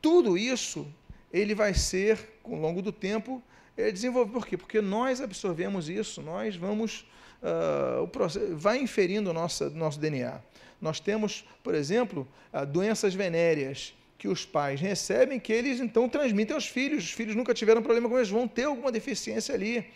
tudo 0.00 0.36
isso 0.38 0.90
ele 1.30 1.54
vai 1.54 1.74
ser, 1.74 2.18
ao 2.42 2.54
longo 2.54 2.80
do 2.80 2.90
tempo, 2.90 3.42
é, 3.76 3.92
desenvolvido. 3.92 4.32
Por 4.32 4.46
quê? 4.46 4.56
Porque 4.56 4.80
nós 4.80 5.20
absorvemos 5.20 5.90
isso, 5.90 6.22
nós 6.22 6.56
vamos, 6.56 7.06
uh, 7.42 8.02
o 8.02 8.08
processo, 8.08 8.56
vai 8.56 8.78
inferindo 8.78 9.28
o 9.28 9.32
nosso, 9.34 9.68
DNA. 9.98 10.40
Nós 10.80 10.98
temos, 10.98 11.44
por 11.62 11.74
exemplo, 11.74 12.26
uh, 12.50 12.64
doenças 12.64 13.14
venéreas 13.14 13.94
que 14.16 14.26
os 14.26 14.46
pais 14.46 14.80
recebem, 14.80 15.38
que 15.38 15.52
eles 15.52 15.80
então 15.80 16.08
transmitem 16.08 16.54
aos 16.54 16.66
filhos. 16.66 17.04
Os 17.04 17.10
filhos 17.10 17.36
nunca 17.36 17.52
tiveram 17.52 17.82
problema 17.82 18.08
com 18.08 18.16
eles, 18.16 18.30
vão 18.30 18.48
ter 18.48 18.64
alguma 18.64 18.90
deficiência 18.90 19.54
ali 19.54 19.86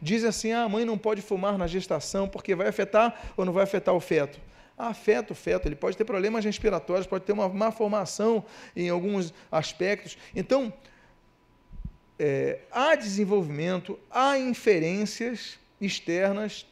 dizem 0.00 0.28
assim: 0.28 0.52
ah, 0.52 0.64
a 0.64 0.68
mãe 0.68 0.84
não 0.84 0.98
pode 0.98 1.22
fumar 1.22 1.56
na 1.58 1.66
gestação 1.66 2.28
porque 2.28 2.54
vai 2.54 2.68
afetar 2.68 3.32
ou 3.36 3.44
não 3.44 3.52
vai 3.52 3.64
afetar 3.64 3.94
o 3.94 4.00
feto. 4.00 4.40
Afeta 4.78 5.32
o 5.32 5.36
feto, 5.36 5.66
ele 5.66 5.74
pode 5.74 5.96
ter 5.96 6.04
problemas 6.04 6.44
respiratórios, 6.44 7.06
pode 7.06 7.24
ter 7.24 7.32
uma 7.32 7.48
má 7.48 7.70
formação 7.70 8.44
em 8.74 8.90
alguns 8.90 9.32
aspectos. 9.50 10.18
Então, 10.34 10.72
é, 12.18 12.60
há 12.70 12.94
desenvolvimento, 12.94 13.98
há 14.10 14.38
inferências 14.38 15.58
externas 15.80 16.66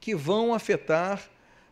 que 0.00 0.14
vão 0.14 0.52
afetar 0.52 1.28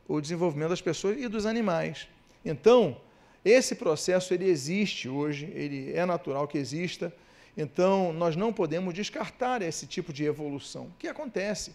o 0.07 0.21
desenvolvimento 0.21 0.71
das 0.71 0.81
pessoas 0.81 1.21
e 1.21 1.27
dos 1.27 1.47
animais. 1.47 2.09
Então, 2.45 3.01
esse 3.45 3.75
processo 3.75 4.35
ele 4.35 4.49
existe 4.49 5.09
hoje, 5.09 5.51
ele 5.55 5.93
é 5.95 6.05
natural 6.05 6.47
que 6.49 6.59
exista. 6.59 7.13
Então, 7.57 8.13
nós 8.13 8.37
não 8.37 8.53
podemos 8.53 8.93
descartar 8.93 9.63
esse 9.63 9.87
tipo 9.87 10.13
de 10.13 10.25
evolução. 10.25 10.87
O 10.87 10.93
que 10.99 11.09
acontece? 11.09 11.75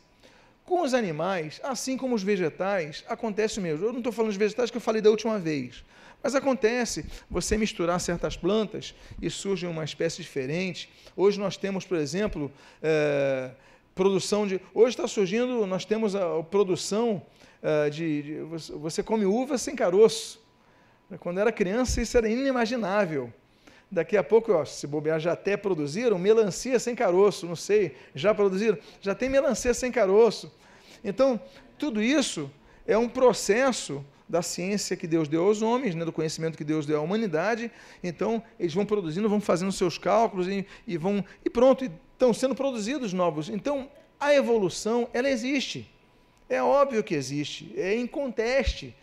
Com 0.64 0.82
os 0.84 0.94
animais, 0.94 1.60
assim 1.64 1.98
como 1.98 2.14
os 2.14 2.22
vegetais, 2.22 3.04
acontece 3.08 3.60
o 3.60 3.62
mesmo. 3.62 3.86
Eu 3.86 3.92
não 3.92 4.00
estou 4.00 4.14
falando 4.14 4.30
dos 4.30 4.38
vegetais 4.38 4.70
que 4.70 4.78
eu 4.78 4.82
falei 4.82 5.02
da 5.02 5.10
última 5.10 5.40
vez, 5.40 5.84
mas 6.22 6.36
acontece 6.36 7.06
você 7.30 7.58
misturar 7.58 8.00
certas 8.00 8.38
plantas 8.38 8.94
e 9.20 9.30
surge 9.30 9.66
uma 9.66 9.84
espécie 9.84 10.22
diferente. 10.22 10.88
Hoje 11.18 11.40
nós 11.40 11.58
temos, 11.58 11.84
por 11.84 11.98
exemplo, 11.98 12.52
é, 12.82 13.52
produção 13.96 14.46
de. 14.46 14.62
Hoje 14.74 14.90
está 14.90 15.08
surgindo, 15.08 15.66
nós 15.66 15.84
temos 15.84 16.16
a, 16.16 16.44
produção 16.44 17.26
é, 17.62 17.90
de, 17.90 18.22
de. 18.22 18.40
Você 18.78 19.02
come 19.02 19.26
uva 19.26 19.58
sem 19.58 19.76
caroço. 19.76 20.40
Quando 21.20 21.40
era 21.40 21.52
criança, 21.52 22.02
isso 22.02 22.16
era 22.18 22.30
inimaginável. 22.30 23.34
Daqui 23.92 24.16
a 24.16 24.24
pouco, 24.24 24.54
ó, 24.54 24.64
se 24.64 24.88
bobear, 24.88 25.20
já 25.20 25.34
até 25.34 25.58
produziram 25.58 26.18
melancia 26.18 26.80
sem 26.80 26.96
caroço, 26.96 27.46
não 27.46 27.58
sei, 27.58 27.94
já 28.16 28.34
produziram? 28.34 28.78
Já 29.02 29.14
tem 29.14 29.28
melancia 29.28 29.74
sem 29.74 29.92
caroço. 29.92 30.50
Então, 31.04 31.38
tudo 31.78 32.02
isso 32.02 32.50
é 32.88 32.98
um 32.98 33.10
processo 33.10 34.04
da 34.30 34.42
ciência 34.42 34.96
que 34.96 35.06
Deus 35.06 35.28
deu 35.28 35.46
aos 35.46 35.62
homens, 35.62 35.94
né, 35.94 36.06
do 36.06 36.14
conhecimento 36.14 36.58
que 36.58 36.64
Deus 36.64 36.86
deu 36.86 37.00
à 37.00 37.02
humanidade. 37.02 37.70
Então, 38.02 38.42
eles 38.58 38.74
vão 38.74 38.86
produzindo, 38.86 39.28
vão 39.28 39.42
fazendo 39.42 39.74
seus 39.74 39.98
cálculos 39.98 40.48
e, 40.48 40.66
e 40.88 40.98
vão 40.98 41.24
e 41.44 41.50
pronto, 41.50 41.84
estão 41.84 42.34
sendo 42.34 42.56
produzidos 42.56 43.12
novos. 43.12 43.50
Então, 43.50 43.90
a 44.18 44.34
evolução, 44.34 45.10
ela 45.14 45.30
existe. 45.30 45.92
É 46.48 46.64
óbvio 46.64 47.04
que 47.04 47.14
existe, 47.14 47.74
é 47.76 47.94
inconteste. 47.96 48.96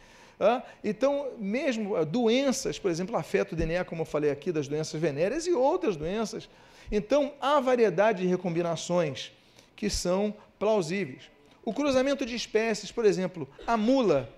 Então, 0.85 1.33
mesmo 1.39 1.97
ah, 1.97 2.05
doenças, 2.05 2.79
por 2.79 2.91
exemplo, 2.91 3.17
afeta 3.17 3.55
o 3.55 3.57
DNA, 3.57 3.85
como 3.85 4.03
eu 4.03 4.07
falei 4.07 4.31
aqui, 4.31 4.53
das 4.53 4.69
doenças 4.69 5.01
venéreas 5.01 5.47
e 5.47 5.53
outras 5.53 5.97
doenças. 5.97 6.49
Então, 6.91 7.33
há 7.41 7.59
variedade 7.61 8.23
de 8.23 8.29
recombinações 8.29 9.33
que 9.75 9.91
são 9.91 10.35
plausíveis. 10.59 11.31
O 11.65 11.73
cruzamento 11.73 12.25
de 12.25 12.35
espécies, 12.35 12.91
por 12.91 13.05
exemplo, 13.05 13.49
a 13.67 13.77
mula, 13.77 14.33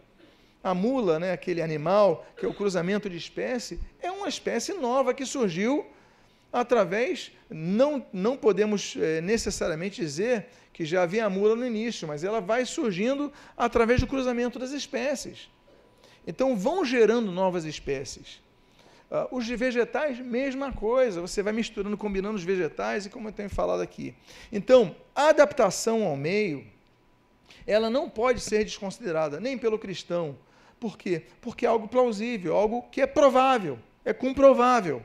a 0.62 0.74
mula, 0.74 1.18
né, 1.18 1.32
aquele 1.32 1.62
animal 1.62 2.26
que 2.36 2.44
é 2.44 2.48
o 2.48 2.54
cruzamento 2.54 3.08
de 3.08 3.16
espécie, 3.16 3.80
é 4.00 4.10
uma 4.10 4.28
espécie 4.28 4.72
nova 4.72 5.14
que 5.14 5.24
surgiu 5.24 5.86
através, 6.52 7.30
não, 7.48 8.04
não 8.12 8.36
podemos 8.36 8.96
é, 8.98 9.20
necessariamente 9.20 10.00
dizer 10.00 10.46
que 10.72 10.84
já 10.84 11.02
havia 11.02 11.26
a 11.26 11.30
mula 11.30 11.54
no 11.54 11.66
início, 11.66 12.08
mas 12.08 12.24
ela 12.24 12.40
vai 12.40 12.64
surgindo 12.64 13.32
através 13.56 14.00
do 14.00 14.06
cruzamento 14.06 14.58
das 14.58 14.72
espécies. 14.72 15.48
Então 16.26 16.56
vão 16.56 16.84
gerando 16.84 17.30
novas 17.30 17.64
espécies. 17.64 18.40
Uh, 19.10 19.36
os 19.36 19.48
vegetais, 19.48 20.20
mesma 20.20 20.72
coisa, 20.72 21.20
você 21.20 21.42
vai 21.42 21.52
misturando, 21.52 21.96
combinando 21.96 22.36
os 22.36 22.44
vegetais, 22.44 23.06
e 23.06 23.10
como 23.10 23.28
eu 23.28 23.32
tenho 23.32 23.50
falado 23.50 23.80
aqui. 23.80 24.14
Então, 24.52 24.94
a 25.12 25.30
adaptação 25.30 26.04
ao 26.04 26.16
meio, 26.16 26.64
ela 27.66 27.90
não 27.90 28.08
pode 28.08 28.40
ser 28.40 28.64
desconsiderada, 28.64 29.40
nem 29.40 29.58
pelo 29.58 29.78
cristão. 29.78 30.38
Por 30.78 30.96
quê? 30.96 31.24
Porque 31.40 31.66
é 31.66 31.68
algo 31.68 31.88
plausível, 31.88 32.54
algo 32.54 32.82
que 32.82 33.00
é 33.00 33.06
provável, 33.06 33.80
é 34.04 34.12
comprovável. 34.12 35.04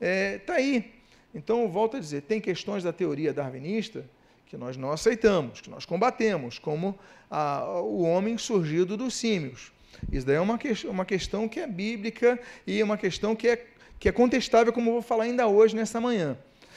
Está 0.00 0.06
é, 0.06 0.38
tá 0.38 0.54
aí. 0.54 0.90
Então, 1.34 1.68
volto 1.68 1.98
a 1.98 2.00
dizer, 2.00 2.22
tem 2.22 2.40
questões 2.40 2.82
da 2.82 2.92
teoria 2.92 3.34
darwinista 3.34 4.04
que 4.46 4.56
nós 4.56 4.76
não 4.76 4.90
aceitamos, 4.90 5.60
que 5.60 5.70
nós 5.70 5.84
combatemos, 5.84 6.58
como 6.58 6.98
a, 7.30 7.80
o 7.80 8.02
homem 8.02 8.36
surgido 8.36 8.96
dos 8.96 9.14
símios. 9.14 9.72
Isso 10.10 10.26
daí 10.26 10.36
é 10.36 10.40
uma, 10.40 10.58
que, 10.58 10.72
uma 10.86 11.04
questão 11.04 11.48
que 11.48 11.60
é 11.60 11.66
bíblica 11.66 12.38
e 12.66 12.82
uma 12.82 12.96
questão 12.96 13.34
que 13.36 13.48
é, 13.48 13.66
que 13.98 14.08
é 14.08 14.12
contestável, 14.12 14.72
como 14.72 14.90
eu 14.90 14.94
vou 14.94 15.02
falar 15.02 15.24
ainda 15.24 15.46
hoje, 15.46 15.76
nessa 15.76 16.00
manhã. 16.00 16.36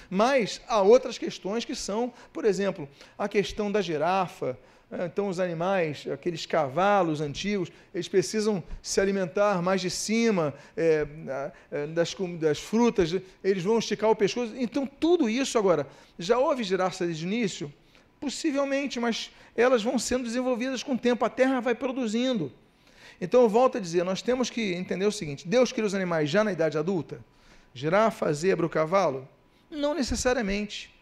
Mas 0.10 0.62
há 0.68 0.82
outras 0.82 1.18
questões 1.18 1.66
que 1.66 1.76
são, 1.76 2.14
por 2.32 2.46
exemplo, 2.46 2.88
a 3.18 3.28
questão 3.28 3.72
da 3.72 3.82
girafa. 3.82 4.58
Né? 4.90 5.06
Então, 5.06 5.28
os 5.28 5.40
animais, 5.40 6.06
aqueles 6.12 6.46
cavalos 6.46 7.22
antigos, 7.22 7.72
eles 7.94 8.08
precisam 8.08 8.64
se 8.82 9.02
alimentar 9.02 9.62
mais 9.62 9.82
de 9.82 9.90
cima 9.90 10.54
é, 10.78 11.08
das, 11.94 12.16
das 12.40 12.60
frutas, 12.60 13.16
eles 13.44 13.64
vão 13.64 13.80
esticar 13.80 14.10
o 14.10 14.16
pescoço. 14.16 14.54
Então, 14.58 14.86
tudo 14.86 15.30
isso 15.30 15.58
agora, 15.58 15.88
já 16.20 16.38
houve 16.38 16.64
girafa 16.64 17.06
desde 17.06 17.26
o 17.26 17.28
início? 17.28 17.74
Possivelmente, 18.20 19.00
mas 19.00 19.32
elas 19.56 19.84
vão 19.84 19.98
sendo 19.98 20.24
desenvolvidas 20.24 20.84
com 20.84 20.94
o 20.94 20.98
tempo, 20.98 21.26
a 21.26 21.30
terra 21.30 21.60
vai 21.60 21.76
produzindo. 21.76 22.52
Então 23.20 23.42
eu 23.42 23.50
volto 23.50 23.78
a 23.78 23.82
dizer, 23.82 24.04
nós 24.04 24.22
temos 24.22 24.50
que 24.50 24.74
entender 24.74 25.06
o 25.06 25.12
seguinte: 25.12 25.48
Deus 25.48 25.72
cria 25.72 25.86
os 25.86 25.96
animais 25.96 26.30
já 26.30 26.44
na 26.44 26.52
idade 26.52 26.78
adulta? 26.78 27.20
Girafa, 27.74 28.32
zebra, 28.34 28.66
o 28.66 28.70
cavalo? 28.70 29.28
Não 29.70 29.94
necessariamente. 29.94 30.94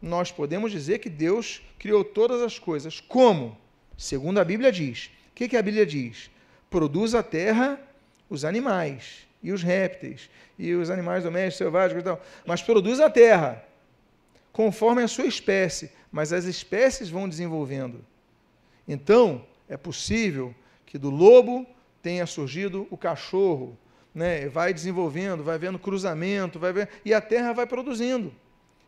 Nós 0.00 0.30
podemos 0.30 0.70
dizer 0.70 0.98
que 0.98 1.08
Deus 1.08 1.62
criou 1.78 2.04
todas 2.04 2.42
as 2.42 2.58
coisas. 2.58 3.00
Como? 3.00 3.56
Segundo 3.96 4.38
a 4.38 4.44
Bíblia 4.44 4.70
diz. 4.70 5.10
O 5.30 5.34
que, 5.34 5.48
que 5.48 5.56
a 5.56 5.62
Bíblia 5.62 5.86
diz? 5.86 6.30
Produz 6.68 7.14
a 7.14 7.22
terra 7.22 7.80
os 8.28 8.44
animais 8.44 9.26
e 9.42 9.52
os 9.52 9.62
répteis 9.62 10.28
e 10.58 10.74
os 10.74 10.90
animais 10.90 11.24
domésticos, 11.24 11.58
selváticos 11.58 12.02
e 12.02 12.04
tal. 12.04 12.22
Mas 12.46 12.62
produz 12.62 13.00
a 13.00 13.08
terra 13.08 13.64
conforme 14.52 15.02
a 15.02 15.08
sua 15.08 15.26
espécie. 15.26 15.90
Mas 16.12 16.32
as 16.32 16.44
espécies 16.44 17.08
vão 17.08 17.28
desenvolvendo. 17.28 18.04
Então, 18.86 19.44
é 19.68 19.76
possível 19.76 20.54
que 20.94 20.98
do 20.98 21.10
lobo 21.10 21.66
tenha 22.00 22.24
surgido 22.24 22.86
o 22.88 22.96
cachorro, 22.96 23.76
né, 24.14 24.48
vai 24.48 24.72
desenvolvendo, 24.72 25.42
vai 25.42 25.58
vendo 25.58 25.76
cruzamento, 25.76 26.56
vai 26.56 26.72
ver, 26.72 26.88
e 27.04 27.12
a 27.12 27.20
terra 27.20 27.52
vai 27.52 27.66
produzindo. 27.66 28.32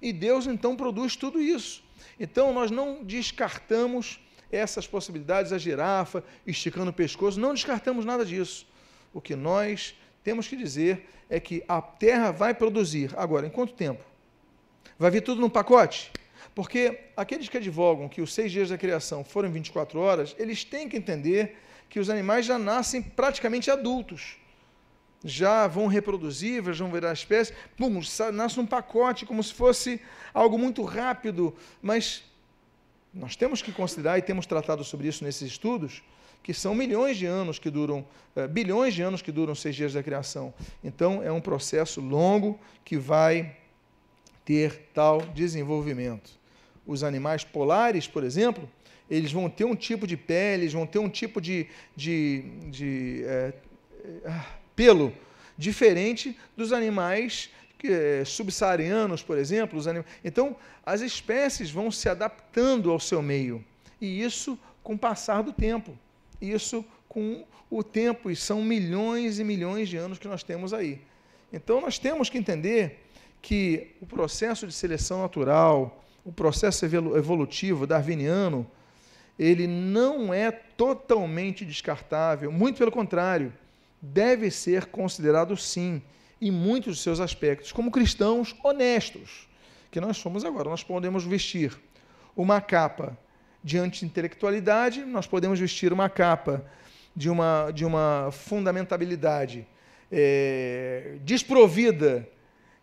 E 0.00 0.12
Deus 0.12 0.46
então 0.46 0.76
produz 0.76 1.16
tudo 1.16 1.40
isso. 1.40 1.82
Então 2.20 2.52
nós 2.52 2.70
não 2.70 3.02
descartamos 3.02 4.20
essas 4.52 4.86
possibilidades, 4.86 5.52
a 5.52 5.58
girafa 5.58 6.22
esticando 6.46 6.90
o 6.90 6.94
pescoço, 6.94 7.40
não 7.40 7.52
descartamos 7.52 8.04
nada 8.04 8.24
disso. 8.24 8.68
O 9.12 9.20
que 9.20 9.34
nós 9.34 9.92
temos 10.22 10.46
que 10.46 10.54
dizer 10.54 11.08
é 11.28 11.40
que 11.40 11.64
a 11.66 11.82
terra 11.82 12.30
vai 12.30 12.54
produzir. 12.54 13.12
Agora, 13.16 13.48
em 13.48 13.50
quanto 13.50 13.72
tempo? 13.72 14.04
Vai 14.96 15.10
vir 15.10 15.22
tudo 15.22 15.40
num 15.40 15.50
pacote? 15.50 16.12
Porque 16.54 17.00
aqueles 17.16 17.48
que 17.48 17.56
advogam 17.56 18.08
que 18.08 18.22
os 18.22 18.32
seis 18.32 18.52
dias 18.52 18.68
da 18.68 18.78
criação 18.78 19.24
foram 19.24 19.50
24 19.50 19.98
horas, 19.98 20.36
eles 20.38 20.62
têm 20.62 20.88
que 20.88 20.96
entender 20.96 21.65
que 21.88 22.00
os 22.00 22.10
animais 22.10 22.46
já 22.46 22.58
nascem 22.58 23.02
praticamente 23.02 23.70
adultos. 23.70 24.36
Já 25.24 25.66
vão 25.66 25.86
reproduzir, 25.86 26.62
já 26.72 26.84
vão 26.84 26.92
virar 26.92 27.12
espécie. 27.12 27.52
Pum, 27.76 28.00
nasce 28.32 28.56
num 28.56 28.66
pacote, 28.66 29.26
como 29.26 29.42
se 29.42 29.52
fosse 29.52 30.00
algo 30.32 30.58
muito 30.58 30.82
rápido. 30.84 31.54
Mas 31.80 32.22
nós 33.12 33.34
temos 33.34 33.62
que 33.62 33.72
considerar, 33.72 34.18
e 34.18 34.22
temos 34.22 34.46
tratado 34.46 34.84
sobre 34.84 35.08
isso 35.08 35.24
nesses 35.24 35.50
estudos, 35.50 36.02
que 36.42 36.52
são 36.52 36.74
milhões 36.74 37.16
de 37.16 37.26
anos 37.26 37.58
que 37.58 37.70
duram, 37.70 38.06
uh, 38.36 38.46
bilhões 38.46 38.94
de 38.94 39.02
anos 39.02 39.22
que 39.22 39.32
duram 39.32 39.54
seis 39.54 39.74
dias 39.74 39.94
da 39.94 40.02
criação. 40.02 40.54
Então, 40.84 41.22
é 41.22 41.32
um 41.32 41.40
processo 41.40 42.00
longo 42.00 42.60
que 42.84 42.96
vai 42.96 43.56
ter 44.44 44.90
tal 44.94 45.20
desenvolvimento. 45.22 46.30
Os 46.86 47.02
animais 47.02 47.42
polares, 47.42 48.06
por 48.06 48.22
exemplo, 48.22 48.70
eles 49.10 49.32
vão 49.32 49.48
ter 49.48 49.64
um 49.64 49.76
tipo 49.76 50.06
de 50.06 50.16
pele, 50.16 50.62
eles 50.62 50.72
vão 50.72 50.86
ter 50.86 50.98
um 50.98 51.08
tipo 51.08 51.40
de, 51.40 51.66
de, 51.94 52.42
de 52.70 53.22
é, 53.24 53.52
é, 54.24 54.40
pelo 54.74 55.12
diferente 55.56 56.36
dos 56.56 56.72
animais 56.72 57.50
é, 57.84 58.24
subsaarianos, 58.24 59.22
por 59.22 59.38
exemplo. 59.38 59.78
Anim... 59.88 60.04
Então, 60.24 60.56
as 60.84 61.00
espécies 61.00 61.70
vão 61.70 61.90
se 61.90 62.08
adaptando 62.08 62.90
ao 62.90 62.98
seu 62.98 63.22
meio. 63.22 63.64
E 64.00 64.22
isso 64.22 64.58
com 64.82 64.94
o 64.94 64.98
passar 64.98 65.42
do 65.42 65.52
tempo. 65.52 65.96
Isso 66.40 66.84
com 67.08 67.44
o 67.70 67.82
tempo, 67.82 68.30
e 68.30 68.36
são 68.36 68.62
milhões 68.62 69.38
e 69.38 69.44
milhões 69.44 69.88
de 69.88 69.96
anos 69.96 70.18
que 70.18 70.28
nós 70.28 70.42
temos 70.42 70.72
aí. 70.72 71.00
Então, 71.52 71.80
nós 71.80 71.98
temos 71.98 72.28
que 72.28 72.38
entender 72.38 73.04
que 73.40 73.94
o 74.00 74.06
processo 74.06 74.66
de 74.66 74.72
seleção 74.72 75.22
natural, 75.22 76.04
o 76.24 76.32
processo 76.32 76.84
evolutivo 76.84 77.86
darwiniano, 77.86 78.68
ele 79.38 79.66
não 79.66 80.32
é 80.32 80.50
totalmente 80.50 81.64
descartável, 81.64 82.50
muito 82.50 82.78
pelo 82.78 82.90
contrário, 82.90 83.52
deve 84.00 84.50
ser 84.50 84.86
considerado 84.86 85.56
sim, 85.56 86.02
em 86.40 86.50
muitos 86.50 86.96
dos 86.96 87.02
seus 87.02 87.20
aspectos, 87.20 87.72
como 87.72 87.90
cristãos 87.90 88.54
honestos, 88.62 89.48
que 89.90 90.00
nós 90.00 90.16
somos 90.16 90.44
agora. 90.44 90.68
Nós 90.68 90.82
podemos 90.82 91.24
vestir 91.24 91.76
uma 92.36 92.60
capa 92.60 93.16
de 93.62 93.78
anti-intelectualidade, 93.78 95.04
nós 95.04 95.26
podemos 95.26 95.58
vestir 95.58 95.92
uma 95.92 96.08
capa 96.08 96.64
de 97.14 97.30
uma, 97.30 97.70
de 97.70 97.84
uma 97.84 98.28
fundamentabilidade 98.30 99.66
é, 100.12 101.16
desprovida 101.22 102.28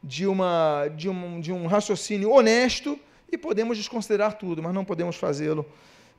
de, 0.03 0.27
uma, 0.27 0.87
de, 0.89 1.07
um, 1.07 1.39
de 1.39 1.53
um 1.53 1.67
raciocínio 1.67 2.31
honesto 2.31 2.99
e 3.31 3.37
podemos 3.37 3.77
desconsiderar 3.77 4.37
tudo, 4.37 4.61
mas 4.61 4.73
não 4.73 4.83
podemos 4.83 5.15
fazê-lo 5.15 5.65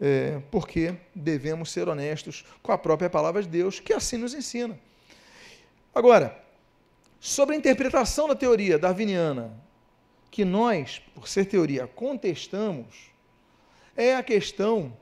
é, 0.00 0.40
porque 0.50 0.94
devemos 1.14 1.70
ser 1.70 1.88
honestos 1.88 2.44
com 2.62 2.72
a 2.72 2.78
própria 2.78 3.08
palavra 3.08 3.42
de 3.42 3.48
Deus, 3.48 3.80
que 3.80 3.92
assim 3.92 4.16
nos 4.16 4.34
ensina. 4.34 4.78
Agora, 5.94 6.38
sobre 7.20 7.54
a 7.54 7.58
interpretação 7.58 8.28
da 8.28 8.34
teoria 8.34 8.78
darwiniana, 8.78 9.52
que 10.30 10.44
nós, 10.44 11.00
por 11.14 11.28
ser 11.28 11.44
teoria, 11.44 11.86
contestamos, 11.86 13.10
é 13.96 14.16
a 14.16 14.22
questão 14.22 14.96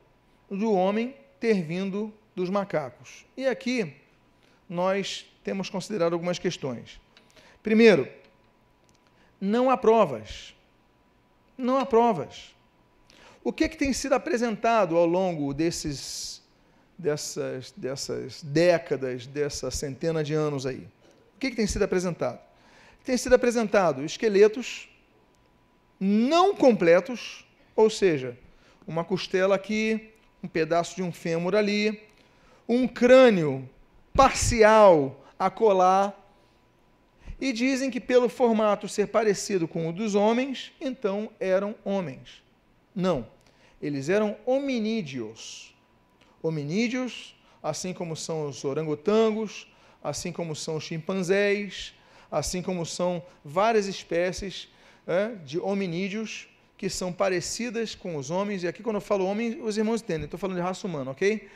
do 0.49 0.71
homem 0.71 1.15
ter 1.39 1.63
vindo 1.63 2.13
dos 2.35 2.49
macacos. 2.49 3.25
E 3.35 3.47
aqui 3.47 3.95
nós 4.69 5.25
temos 5.43 5.69
considerado 5.69 6.13
algumas 6.13 6.39
questões. 6.39 7.01
Primeiro, 7.61 8.07
não 9.41 9.69
há 9.69 9.75
provas. 9.75 10.55
Não 11.57 11.77
há 11.79 11.85
provas. 11.85 12.52
O 13.43 13.51
que, 13.51 13.67
que 13.67 13.77
tem 13.77 13.91
sido 13.91 14.13
apresentado 14.13 14.95
ao 14.95 15.05
longo 15.05 15.53
desses, 15.53 16.41
dessas, 16.97 17.71
dessas 17.75 18.41
décadas, 18.41 19.27
dessa 19.27 19.69
centena 19.69 20.23
de 20.23 20.33
anos 20.33 20.65
aí? 20.65 20.87
O 21.35 21.39
que, 21.39 21.49
que 21.49 21.55
tem 21.55 21.67
sido 21.67 21.83
apresentado? 21.83 22.39
Tem 23.03 23.17
sido 23.17 23.35
apresentado 23.35 24.05
esqueletos 24.05 24.87
não 25.99 26.55
completos, 26.55 27.45
ou 27.75 27.89
seja, 27.89 28.37
uma 28.87 29.03
costela 29.03 29.55
aqui, 29.55 30.09
um 30.41 30.47
pedaço 30.47 30.95
de 30.95 31.03
um 31.03 31.11
fêmur 31.11 31.55
ali, 31.55 32.01
um 32.67 32.87
crânio 32.87 33.69
parcial 34.13 35.25
a 35.37 35.49
colar, 35.49 36.19
e 37.41 37.51
dizem 37.51 37.89
que 37.91 37.99
pelo 37.99 38.29
formato 38.29 38.87
ser 38.87 39.07
parecido 39.07 39.67
com 39.67 39.89
o 39.89 39.93
dos 39.93 40.15
homens, 40.15 40.71
então 40.79 41.29
eram 41.39 41.75
homens. 41.83 42.41
Não, 42.95 43.27
eles 43.81 44.09
eram 44.09 44.37
hominídeos. 44.45 45.73
Hominídeos, 46.41 47.35
assim 47.61 47.93
como 47.93 48.15
são 48.15 48.47
os 48.47 48.63
orangotangos, 48.63 49.67
assim 50.03 50.31
como 50.31 50.55
são 50.55 50.75
os 50.75 50.83
chimpanzés, 50.83 51.93
assim 52.31 52.61
como 52.61 52.85
são 52.85 53.23
várias 53.43 53.87
espécies 53.87 54.67
é, 55.07 55.35
de 55.45 55.59
hominídeos 55.59 56.47
que 56.77 56.89
são 56.89 57.13
parecidas 57.13 57.95
com 57.95 58.17
os 58.17 58.29
homens. 58.29 58.63
E 58.63 58.67
aqui, 58.67 58.83
quando 58.83 58.97
eu 58.97 59.01
falo 59.01 59.25
homem, 59.25 59.61
os 59.61 59.77
irmãos 59.77 60.01
entendem, 60.01 60.25
estou 60.25 60.39
falando 60.39 60.57
de 60.57 60.61
raça 60.61 60.85
humana, 60.85 61.11
ok? 61.11 61.47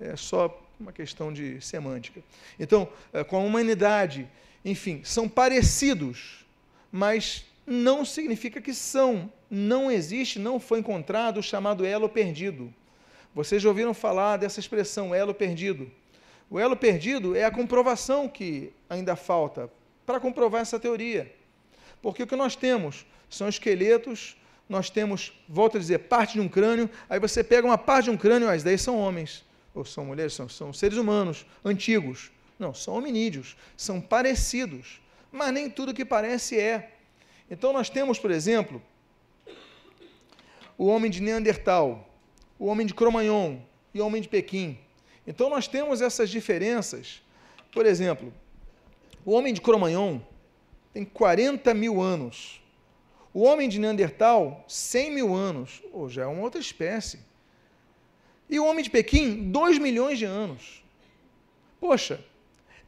É 0.00 0.14
só 0.16 0.62
uma 0.78 0.92
questão 0.92 1.32
de 1.32 1.60
semântica. 1.60 2.22
Então, 2.58 2.88
é, 3.12 3.24
com 3.24 3.36
a 3.36 3.40
humanidade, 3.40 4.28
enfim, 4.64 5.00
são 5.02 5.28
parecidos, 5.28 6.46
mas 6.92 7.44
não 7.68 8.04
significa 8.04 8.60
que 8.60 8.72
são. 8.72 9.30
Não 9.50 9.90
existe, 9.90 10.38
não 10.38 10.58
foi 10.58 10.78
encontrado 10.78 11.38
o 11.38 11.42
chamado 11.42 11.84
elo 11.84 12.08
perdido. 12.08 12.72
Vocês 13.34 13.62
já 13.62 13.68
ouviram 13.68 13.94
falar 13.94 14.38
dessa 14.38 14.58
expressão, 14.58 15.14
elo 15.14 15.34
perdido? 15.34 15.90
O 16.50 16.58
elo 16.58 16.76
perdido 16.76 17.36
é 17.36 17.44
a 17.44 17.50
comprovação 17.50 18.28
que 18.28 18.72
ainda 18.88 19.14
falta 19.14 19.70
para 20.06 20.18
comprovar 20.18 20.62
essa 20.62 20.80
teoria. 20.80 21.32
Porque 22.00 22.22
o 22.22 22.26
que 22.26 22.36
nós 22.36 22.56
temos 22.56 23.04
são 23.28 23.48
esqueletos, 23.48 24.36
nós 24.68 24.88
temos, 24.88 25.32
volto 25.48 25.76
a 25.76 25.80
dizer, 25.80 25.98
parte 26.00 26.34
de 26.34 26.40
um 26.40 26.48
crânio, 26.48 26.88
aí 27.08 27.20
você 27.20 27.44
pega 27.44 27.66
uma 27.66 27.78
parte 27.78 28.04
de 28.04 28.10
um 28.10 28.16
crânio, 28.16 28.48
as 28.48 28.62
10 28.62 28.80
são 28.80 28.98
homens, 28.98 29.44
ou 29.74 29.84
são 29.84 30.06
mulheres, 30.06 30.32
são, 30.32 30.48
são 30.48 30.72
seres 30.72 30.96
humanos, 30.96 31.44
antigos. 31.64 32.30
Não, 32.58 32.74
são 32.74 32.94
hominídeos, 32.94 33.56
são 33.76 34.00
parecidos, 34.00 35.00
mas 35.30 35.52
nem 35.52 35.70
tudo 35.70 35.94
que 35.94 36.04
parece 36.04 36.58
é. 36.58 36.97
Então 37.50 37.72
nós 37.72 37.88
temos, 37.88 38.18
por 38.18 38.30
exemplo, 38.30 38.82
o 40.76 40.86
homem 40.86 41.10
de 41.10 41.22
Neandertal, 41.22 42.08
o 42.58 42.66
homem 42.66 42.86
de 42.86 42.94
Cro-Magnon 42.94 43.58
e 43.94 44.00
o 44.00 44.06
homem 44.06 44.20
de 44.20 44.28
Pequim. 44.28 44.78
Então 45.26 45.48
nós 45.48 45.66
temos 45.66 46.00
essas 46.00 46.30
diferenças. 46.30 47.22
Por 47.72 47.86
exemplo, 47.86 48.32
o 49.24 49.32
homem 49.32 49.52
de 49.52 49.60
Cro-Magnon 49.60 50.20
tem 50.92 51.04
40 51.04 51.74
mil 51.74 52.00
anos. 52.00 52.62
O 53.32 53.42
homem 53.42 53.68
de 53.68 53.78
Neandertal, 53.78 54.64
100 54.66 55.10
mil 55.12 55.34
anos. 55.34 55.82
Ou 55.92 56.08
já 56.08 56.22
é 56.22 56.26
uma 56.26 56.42
outra 56.42 56.60
espécie. 56.60 57.20
E 58.48 58.58
o 58.58 58.64
homem 58.64 58.82
de 58.82 58.90
Pequim, 58.90 59.50
2 59.50 59.78
milhões 59.78 60.18
de 60.18 60.24
anos. 60.24 60.82
Poxa, 61.78 62.24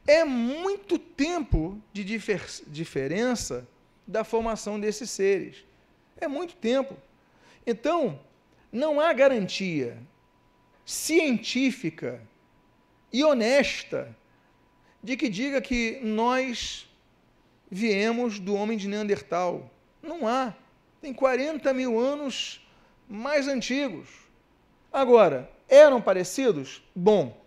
é 0.07 0.23
muito 0.23 0.97
tempo 0.97 1.79
de 1.93 2.03
difer 2.03 2.43
diferença 2.67 3.67
da 4.11 4.23
formação 4.23 4.79
desses 4.79 5.09
seres. 5.09 5.63
É 6.17 6.27
muito 6.27 6.55
tempo. 6.55 6.95
Então, 7.65 8.19
não 8.71 8.99
há 8.99 9.11
garantia 9.13 9.97
científica 10.85 12.21
e 13.11 13.23
honesta 13.23 14.15
de 15.01 15.15
que 15.15 15.29
diga 15.29 15.61
que 15.61 15.99
nós 16.03 16.87
viemos 17.69 18.39
do 18.39 18.53
homem 18.53 18.77
de 18.77 18.87
Neandertal. 18.87 19.71
Não 20.03 20.27
há. 20.27 20.53
Tem 21.01 21.13
40 21.13 21.73
mil 21.73 21.97
anos 21.97 22.61
mais 23.07 23.47
antigos. 23.47 24.09
Agora, 24.91 25.49
eram 25.69 26.01
parecidos? 26.01 26.83
Bom, 26.93 27.41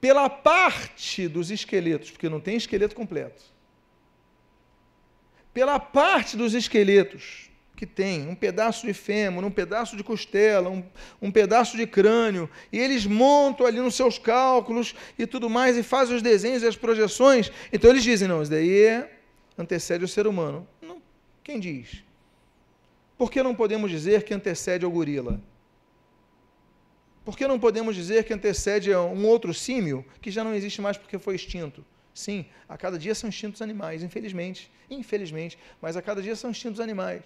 pela 0.00 0.28
parte 0.28 1.28
dos 1.28 1.50
esqueletos, 1.50 2.10
porque 2.10 2.28
não 2.28 2.40
tem 2.40 2.56
esqueleto 2.56 2.96
completo. 2.96 3.51
Pela 5.52 5.78
parte 5.78 6.36
dos 6.36 6.54
esqueletos 6.54 7.50
que 7.76 7.86
tem, 7.86 8.28
um 8.28 8.34
pedaço 8.34 8.86
de 8.86 8.94
fêmur, 8.94 9.44
um 9.44 9.50
pedaço 9.50 9.96
de 9.96 10.04
costela, 10.04 10.70
um, 10.70 10.84
um 11.20 11.32
pedaço 11.32 11.76
de 11.76 11.84
crânio, 11.84 12.48
e 12.72 12.78
eles 12.78 13.04
montam 13.04 13.66
ali 13.66 13.80
nos 13.80 13.96
seus 13.96 14.18
cálculos 14.18 14.94
e 15.18 15.26
tudo 15.26 15.50
mais, 15.50 15.76
e 15.76 15.82
fazem 15.82 16.14
os 16.14 16.22
desenhos 16.22 16.62
e 16.62 16.66
as 16.68 16.76
projeções. 16.76 17.50
Então 17.72 17.90
eles 17.90 18.04
dizem: 18.04 18.28
não, 18.28 18.40
isso 18.40 18.52
daí 18.52 18.84
é, 18.84 19.18
antecede 19.58 20.04
o 20.04 20.08
ser 20.08 20.28
humano. 20.28 20.64
Não, 20.80 21.02
quem 21.42 21.58
diz? 21.58 22.04
Por 23.18 23.32
que 23.32 23.42
não 23.42 23.54
podemos 23.54 23.90
dizer 23.90 24.22
que 24.22 24.32
antecede 24.32 24.84
ao 24.84 24.90
gorila? 24.90 25.40
Por 27.24 27.36
que 27.36 27.46
não 27.46 27.58
podemos 27.58 27.94
dizer 27.94 28.24
que 28.24 28.32
antecede 28.32 28.92
a 28.92 29.00
um 29.00 29.26
outro 29.26 29.52
símio 29.52 30.04
que 30.20 30.30
já 30.30 30.42
não 30.42 30.54
existe 30.54 30.80
mais 30.80 30.96
porque 30.96 31.18
foi 31.18 31.34
extinto? 31.34 31.84
Sim, 32.14 32.44
a 32.68 32.76
cada 32.76 32.98
dia 32.98 33.14
são 33.14 33.28
instintos 33.28 33.62
animais, 33.62 34.02
infelizmente. 34.02 34.70
Infelizmente, 34.90 35.58
mas 35.80 35.96
a 35.96 36.02
cada 36.02 36.20
dia 36.20 36.36
são 36.36 36.50
instintos 36.50 36.80
animais. 36.80 37.22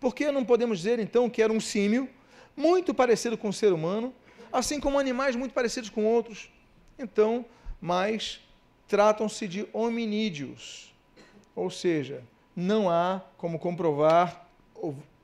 Por 0.00 0.14
que 0.14 0.30
não 0.30 0.44
podemos 0.44 0.78
dizer 0.78 0.98
então 0.98 1.28
que 1.28 1.42
era 1.42 1.52
um 1.52 1.60
símio 1.60 2.08
muito 2.56 2.94
parecido 2.94 3.36
com 3.36 3.48
o 3.48 3.52
ser 3.52 3.72
humano, 3.72 4.14
assim 4.52 4.80
como 4.80 4.98
animais 4.98 5.36
muito 5.36 5.52
parecidos 5.52 5.90
com 5.90 6.06
outros? 6.06 6.50
Então, 6.98 7.44
mas 7.80 8.40
tratam-se 8.88 9.46
de 9.46 9.68
hominídeos. 9.72 10.92
Ou 11.54 11.70
seja, 11.70 12.22
não 12.56 12.90
há 12.90 13.22
como 13.36 13.58
comprovar, 13.58 14.48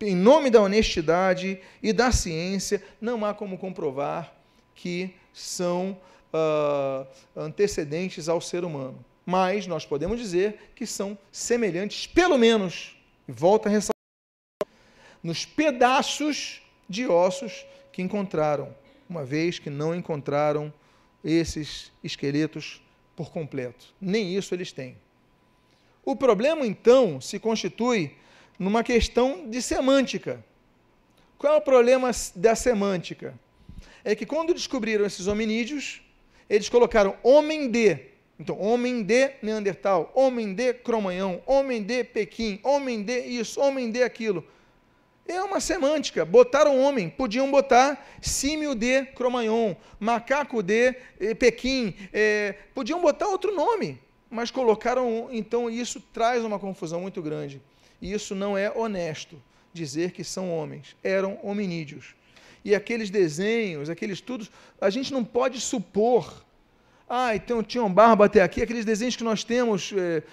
em 0.01 0.15
nome 0.15 0.51
da 0.51 0.61
honestidade 0.61 1.61
e 1.83 1.93
da 1.93 2.13
ciência, 2.13 2.83
não 3.01 3.25
há 3.25 3.33
como 3.33 3.57
comprovar 3.57 4.35
que 4.75 5.15
são 5.33 5.99
uh, 6.33 7.07
antecedentes 7.37 8.29
ao 8.29 8.41
ser 8.41 8.65
humano. 8.65 9.05
Mas 9.25 9.67
nós 9.67 9.85
podemos 9.85 10.21
dizer 10.21 10.71
que 10.75 10.87
são 10.87 11.19
semelhantes, 11.33 12.07
pelo 12.07 12.39
menos, 12.39 12.97
volta 13.27 13.69
a 13.69 13.73
ressaltar, 13.73 13.95
nos 15.23 15.45
pedaços 15.45 16.63
de 16.89 17.07
ossos 17.07 17.67
que 17.93 18.03
encontraram, 18.03 18.75
uma 19.09 19.25
vez 19.25 19.59
que 19.59 19.69
não 19.71 19.95
encontraram 19.95 20.73
esses 21.25 21.91
esqueletos 22.05 22.81
por 23.17 23.31
completo. 23.31 23.95
Nem 24.01 24.37
isso 24.37 24.55
eles 24.55 24.71
têm. 24.71 24.97
O 26.05 26.15
problema, 26.15 26.65
então, 26.65 27.21
se 27.21 27.41
constitui 27.41 28.15
numa 28.59 28.85
questão 28.85 29.51
de 29.51 29.61
semântica. 29.61 30.45
Qual 31.37 31.55
é 31.55 31.57
o 31.57 31.61
problema 31.61 32.11
da 32.37 32.55
semântica? 32.55 33.35
É 34.05 34.15
que 34.15 34.25
quando 34.25 34.55
descobriram 34.55 35.05
esses 35.05 35.27
hominídeos, 35.27 36.01
eles 36.49 36.69
colocaram 36.69 37.17
homem 37.23 37.71
de. 37.71 37.99
Então, 38.39 38.61
homem 38.61 39.03
de 39.03 39.33
Neandertal, 39.43 40.13
homem 40.15 40.53
de 40.53 40.75
Cromanhão, 40.75 41.41
homem 41.47 41.83
de 41.83 42.05
Pequim, 42.05 42.61
homem 42.63 43.03
de 43.03 43.19
isso, 43.21 43.61
homem 43.61 43.91
de 43.91 44.03
aquilo. 44.03 44.45
É 45.27 45.43
uma 45.43 45.59
semântica. 45.59 46.25
Botaram 46.25 46.79
homem, 46.79 47.09
podiam 47.09 47.51
botar 47.51 48.07
símio 48.21 48.75
de 48.75 49.07
Cromanhon, 49.07 49.75
macaco 49.99 50.63
de 50.63 50.95
eh, 51.19 51.35
Pequim, 51.35 51.95
eh, 52.13 52.55
podiam 52.75 53.01
botar 53.01 53.27
outro 53.27 53.55
nome, 53.55 53.99
mas 54.31 54.51
colocaram, 54.51 55.29
então 55.33 55.71
isso 55.71 56.01
traz 56.13 56.45
uma 56.45 56.59
confusão 56.59 57.01
muito 57.01 57.23
grande. 57.23 57.61
E 58.01 58.13
isso 58.13 58.35
não 58.35 58.57
é 58.57 58.71
honesto 58.71 59.43
dizer 59.73 60.13
que 60.13 60.23
são 60.23 60.51
homens, 60.51 60.95
eram 61.03 61.39
hominídeos. 61.43 62.15
E 62.67 62.75
aqueles 62.75 63.11
desenhos, 63.11 63.89
aqueles 63.89 64.19
estudos, 64.19 64.51
a 64.81 64.91
gente 64.91 65.13
não 65.13 65.25
pode 65.25 65.61
supor 65.61 66.45
ah, 67.09 67.37
então 67.37 67.63
tinha 67.63 67.85
um 67.85 67.93
barba 67.93 68.25
até 68.25 68.43
aqui, 68.43 68.61
aqueles 68.61 68.85
desenhos 68.85 69.15
que 69.15 69.23
nós 69.23 69.45
temos, 69.45 69.95
é, 69.97 70.25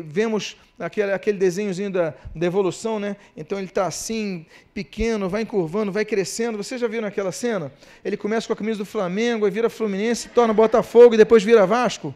vemos 0.00 0.56
aquele, 0.78 1.12
aquele 1.12 1.36
desenhozinho 1.36 1.90
da, 1.90 2.14
da 2.34 2.46
evolução, 2.46 2.98
né? 2.98 3.16
Então 3.36 3.58
ele 3.58 3.66
está 3.66 3.86
assim, 3.86 4.46
pequeno, 4.72 5.28
vai 5.28 5.42
encurvando, 5.42 5.92
vai 5.92 6.02
crescendo. 6.02 6.56
Vocês 6.56 6.80
já 6.80 6.88
viram 6.88 7.06
aquela 7.06 7.30
cena? 7.30 7.70
Ele 8.02 8.16
começa 8.16 8.46
com 8.46 8.54
a 8.54 8.56
camisa 8.56 8.78
do 8.78 8.86
Flamengo, 8.86 9.44
aí 9.44 9.50
vira 9.50 9.68
Fluminense, 9.68 10.30
torna 10.30 10.54
Botafogo 10.54 11.14
e 11.14 11.18
depois 11.18 11.42
vira 11.42 11.66
Vasco. 11.66 12.14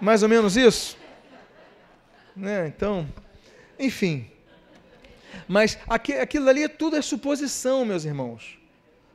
Mais 0.00 0.22
ou 0.22 0.28
menos 0.28 0.56
isso? 0.56 0.96
Né? 2.36 2.68
Então, 2.68 3.08
enfim. 3.80 4.30
Mas 5.48 5.76
aquilo 5.88 6.48
ali 6.48 6.68
tudo 6.68 6.94
é 6.94 7.02
suposição, 7.02 7.84
meus 7.84 8.04
irmãos. 8.04 8.59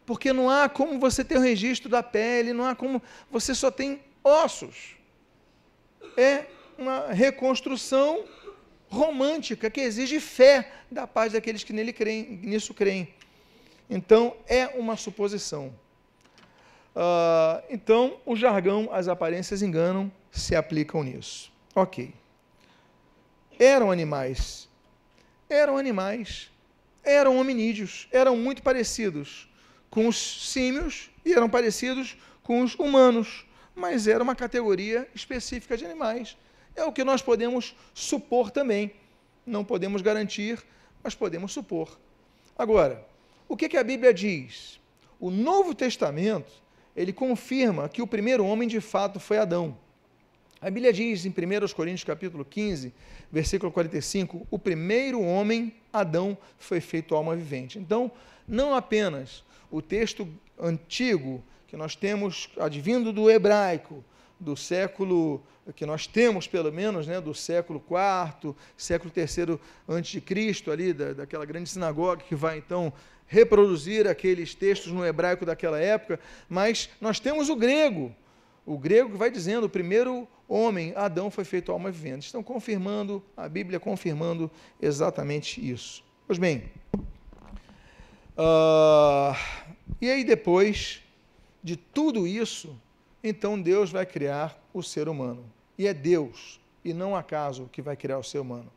Porque 0.05 0.31
não 0.31 0.49
há 0.49 0.69
como 0.69 0.99
você 0.99 1.23
ter 1.23 1.37
o 1.37 1.41
registro 1.41 1.89
da 1.89 2.03
pele, 2.03 2.53
não 2.53 2.65
há 2.65 2.75
como. 2.75 3.01
Você 3.31 3.55
só 3.55 3.71
tem 3.71 4.01
ossos. 4.23 4.95
É 6.15 6.45
uma 6.77 7.07
reconstrução 7.07 8.25
romântica 8.87 9.69
que 9.69 9.81
exige 9.81 10.19
fé 10.19 10.71
da 10.91 11.07
parte 11.07 11.33
daqueles 11.33 11.63
que 11.63 11.73
nele 11.73 11.91
creem, 11.91 12.39
nisso 12.43 12.73
creem. 12.73 13.13
Então, 13.89 14.35
é 14.47 14.67
uma 14.67 14.95
suposição. 14.95 15.73
Uh, 16.95 17.61
então, 17.69 18.17
o 18.25 18.35
jargão, 18.35 18.89
as 18.91 19.07
aparências 19.07 19.61
enganam, 19.61 20.11
se 20.31 20.55
aplicam 20.55 21.03
nisso. 21.03 21.51
Ok. 21.73 22.13
Eram 23.59 23.91
animais. 23.91 24.69
Eram 25.49 25.77
animais. 25.77 26.49
Eram 27.03 27.37
hominídeos. 27.37 28.07
Eram 28.11 28.37
muito 28.37 28.63
parecidos 28.63 29.47
com 29.95 30.07
os 30.07 30.51
símios 30.51 31.09
e 31.25 31.33
eram 31.33 31.49
parecidos 31.49 32.15
com 32.43 32.61
os 32.61 32.75
humanos 32.75 33.45
mas 33.75 34.07
era 34.07 34.23
uma 34.23 34.35
categoria 34.35 35.07
específica 35.13 35.75
de 35.75 35.85
animais. 35.85 36.37
É 36.75 36.83
o 36.85 36.91
que 36.91 37.03
nós 37.03 37.21
podemos 37.21 37.75
supor 37.93 38.49
também. 38.49 38.93
Não 39.45 39.63
podemos 39.65 40.01
garantir, 40.01 40.63
mas 41.03 41.13
podemos 41.13 41.51
supor. 41.51 41.99
Agora, 42.57 43.05
o 43.47 43.57
que, 43.57 43.67
que 43.67 43.77
a 43.77 43.83
Bíblia 43.83 44.13
diz? 44.13 44.79
O 45.19 45.29
Novo 45.29 45.75
Testamento, 45.75 46.51
ele 46.95 47.11
confirma 47.11 47.89
que 47.89 48.01
o 48.01 48.07
primeiro 48.07 48.45
homem 48.45 48.67
de 48.67 48.79
fato 48.79 49.19
foi 49.19 49.37
Adão. 49.37 49.77
A 50.61 50.69
Bíblia 50.69 50.91
diz 50.91 51.25
em 51.25 51.29
1 51.29 51.73
Coríntios 51.75 52.05
capítulo 52.05 52.43
15, 52.45 52.93
versículo 53.31 53.71
45, 53.71 54.47
o 54.49 54.57
primeiro 54.57 55.21
homem, 55.21 55.75
Adão, 55.91 56.37
foi 56.57 56.79
feito 56.79 57.13
alma 57.13 57.35
vivente. 57.35 57.77
Então, 57.77 58.11
não 58.47 58.73
apenas 58.73 59.43
o 59.75 59.81
texto 59.81 60.25
antigo 60.57 61.43
que 61.67 61.75
nós 61.75 61.97
temos 61.97 62.49
advindo 62.57 63.11
do 63.11 63.29
hebraico, 63.29 64.05
do 64.39 64.55
século 64.55 65.43
que 65.75 65.85
nós 65.85 66.07
temos 66.07 66.47
pelo 66.47 66.71
menos, 66.71 67.05
né, 67.05 67.19
do 67.19 67.33
século 67.33 67.83
IV, 67.83 68.55
século 68.77 69.11
III 69.13 69.59
antes 69.85 70.11
de 70.11 70.21
Cristo 70.21 70.71
ali 70.71 70.93
da, 70.93 71.11
daquela 71.11 71.43
grande 71.43 71.69
sinagoga 71.69 72.23
que 72.23 72.35
vai 72.35 72.57
então 72.57 72.93
reproduzir 73.27 74.07
aqueles 74.07 74.55
textos 74.55 74.93
no 74.93 75.05
hebraico 75.05 75.45
daquela 75.45 75.79
época, 75.79 76.21
mas 76.47 76.89
nós 77.01 77.19
temos 77.19 77.49
o 77.49 77.55
grego, 77.55 78.15
o 78.65 78.77
grego 78.77 79.09
que 79.09 79.17
vai 79.17 79.29
dizendo 79.29 79.65
o 79.65 79.69
primeiro 79.69 80.25
homem, 80.47 80.93
Adão, 80.95 81.29
foi 81.29 81.43
feito 81.43 81.69
alma 81.69 81.91
vivente. 81.91 82.27
Estão 82.27 82.41
confirmando, 82.41 83.21
a 83.35 83.49
Bíblia 83.49 83.79
confirmando 83.79 84.49
exatamente 84.81 85.59
isso. 85.59 86.01
Pois 86.25 86.39
bem, 86.39 86.63
uh, 88.37 89.35
e 90.01 90.09
aí 90.09 90.23
depois 90.23 91.01
de 91.63 91.75
tudo 91.75 92.27
isso, 92.27 92.75
então 93.23 93.59
Deus 93.59 93.91
vai 93.91 94.05
criar 94.05 94.57
o 94.73 94.83
ser 94.83 95.09
humano. 95.09 95.43
E 95.77 95.87
é 95.87 95.93
Deus, 95.93 96.59
e 96.83 96.93
não 96.93 97.15
acaso, 97.15 97.69
que 97.71 97.81
vai 97.81 97.95
criar 97.95 98.17
o 98.17 98.23
ser 98.23 98.39
humano. 98.39 98.71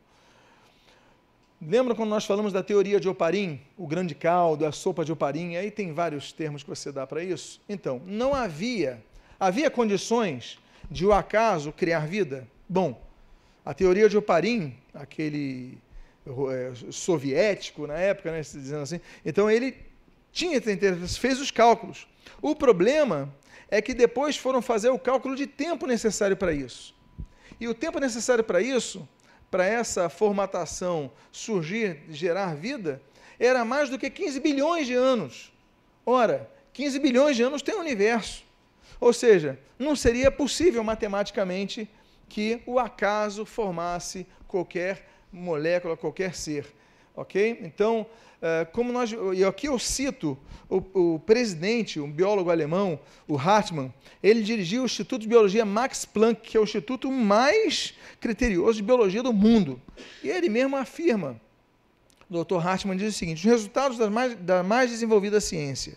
Lembra 1.61 1.95
quando 1.95 2.11
nós 2.11 2.25
falamos 2.25 2.53
da 2.53 2.63
teoria 2.63 3.01
de 3.01 3.09
Oparim, 3.09 3.61
o 3.77 3.87
grande 3.87 4.15
caldo, 4.15 4.65
a 4.65 4.71
sopa 4.71 5.05
de 5.05 5.11
Oparim? 5.11 5.57
Aí 5.57 5.71
tem 5.71 5.93
vários 5.93 6.33
termos 6.33 6.63
que 6.63 6.69
você 6.69 6.93
dá 6.93 7.05
para 7.07 7.23
isso. 7.23 7.61
Então, 7.69 8.01
não 8.07 8.33
havia, 8.33 9.03
havia 9.41 9.69
condições 9.69 10.59
de 10.89 11.05
o 11.05 11.13
acaso 11.13 11.73
criar 11.73 12.07
vida? 12.07 12.47
Bom, 12.69 13.01
a 13.65 13.75
teoria 13.75 14.09
de 14.09 14.17
Oparim, 14.17 14.77
aquele 14.95 15.77
soviético 16.91 17.87
na 17.87 17.95
época, 17.95 18.31
né, 18.33 18.41
dizendo 18.41 18.83
assim, 18.83 19.01
então 19.25 19.51
ele 19.51 19.75
tinha, 20.33 20.61
fez 21.19 21.41
os 21.41 21.51
cálculos. 21.51 22.07
O 22.41 22.55
problema 22.55 23.33
é 23.71 23.83
que 23.83 23.95
depois 23.95 24.37
foram 24.37 24.63
fazer 24.63 24.89
o 24.91 24.99
cálculo 24.99 25.35
de 25.37 25.47
tempo 25.47 25.87
necessário 25.87 26.37
para 26.37 26.53
isso. 26.53 26.95
E 27.61 27.67
o 27.67 27.75
tempo 27.75 27.99
necessário 27.99 28.45
para 28.45 28.61
isso, 28.61 29.09
para 29.51 29.67
essa 29.67 30.09
formatação 30.09 31.11
surgir, 31.33 32.03
gerar 32.11 32.55
vida, 32.55 33.03
era 33.39 33.65
mais 33.65 33.89
do 33.89 33.99
que 33.99 34.11
15 34.11 34.41
bilhões 34.41 34.87
de 34.87 34.95
anos. 34.95 35.53
Ora, 36.05 36.51
15 36.73 36.99
bilhões 36.99 37.37
de 37.37 37.43
anos 37.43 37.63
tem 37.63 37.75
o 37.75 37.81
universo. 37.81 38.45
Ou 39.01 39.13
seja, 39.13 39.59
não 39.79 39.95
seria 39.95 40.31
possível 40.31 40.83
matematicamente 40.83 41.89
que 42.29 42.63
o 42.67 42.79
acaso 42.79 43.45
formasse 43.45 44.27
qualquer 44.47 45.09
molécula, 45.33 45.97
qualquer 45.97 46.35
ser. 46.35 46.67
Ok? 47.15 47.59
Então, 47.63 48.07
eh, 48.41 48.67
como 48.73 48.93
nós, 48.93 49.13
e 49.35 49.45
aqui 49.45 49.67
eu 49.67 49.79
cito 49.79 50.39
o, 50.69 51.15
o, 51.15 51.19
presidente, 51.19 51.99
um 51.99 52.11
biólogo 52.11 52.51
alemão, 52.51 53.01
o 53.27 53.37
Hartmann, 53.37 53.93
ele 54.23 54.43
dirigiu 54.43 54.83
o 54.83 54.85
Instituto 54.85 55.23
de 55.23 55.29
Biologia 55.29 55.65
Max 55.65 56.05
Planck, 56.05 56.41
que 56.43 56.57
é 56.57 56.61
o 56.61 56.63
instituto 56.63 57.11
mais 57.11 57.95
criterioso 58.21 58.75
de 58.75 58.83
biologia 58.83 59.23
do 59.23 59.33
mundo. 59.33 59.81
E 60.23 60.29
ele 60.29 60.49
mesmo 60.49 60.77
afirma: 60.77 61.41
o 62.31 62.45
Dr. 62.45 62.65
Hartmann 62.65 62.97
diz 62.97 63.15
o 63.15 63.19
seguinte: 63.19 63.39
os 63.39 63.45
resultados 63.45 63.99
da 63.99 64.09
mais, 64.09 64.37
da 64.37 64.63
mais 64.63 64.91
desenvolvida 64.91 65.41
ciência, 65.41 65.97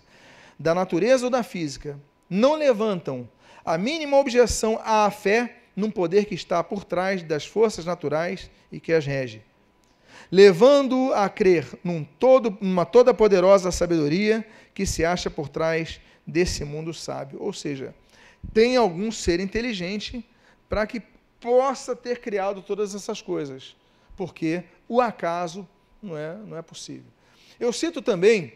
da 0.57 0.73
natureza 0.73 1.25
ou 1.25 1.29
da 1.29 1.43
física, 1.43 1.99
não 2.27 2.55
levantam 2.55 3.29
a 3.63 3.77
mínima 3.77 4.17
objeção 4.17 4.79
à 4.83 5.11
fé 5.11 5.60
num 5.75 5.89
poder 5.89 6.25
que 6.25 6.35
está 6.35 6.63
por 6.63 6.83
trás 6.83 7.23
das 7.23 7.45
forças 7.45 7.85
naturais 7.85 8.49
e 8.71 8.79
que 8.79 8.93
as 8.93 9.05
rege, 9.05 9.41
levando 10.31 11.13
a 11.13 11.29
crer 11.29 11.67
num 11.83 12.03
todo, 12.03 12.57
numa 12.61 12.85
toda 12.85 13.13
poderosa 13.13 13.71
sabedoria 13.71 14.45
que 14.73 14.85
se 14.85 15.03
acha 15.03 15.29
por 15.29 15.49
trás 15.49 15.99
desse 16.25 16.63
mundo 16.63 16.93
sábio. 16.93 17.41
Ou 17.41 17.53
seja, 17.53 17.93
tem 18.53 18.75
algum 18.77 19.11
ser 19.11 19.39
inteligente 19.39 20.25
para 20.67 20.85
que 20.85 21.01
possa 21.39 21.95
ter 21.95 22.19
criado 22.19 22.61
todas 22.61 22.93
essas 22.93 23.21
coisas, 23.21 23.75
porque 24.15 24.63
o 24.87 25.01
acaso 25.01 25.67
não 26.01 26.17
é, 26.17 26.35
não 26.35 26.57
é 26.57 26.61
possível. 26.61 27.11
Eu 27.59 27.73
cito 27.73 28.01
também 28.01 28.53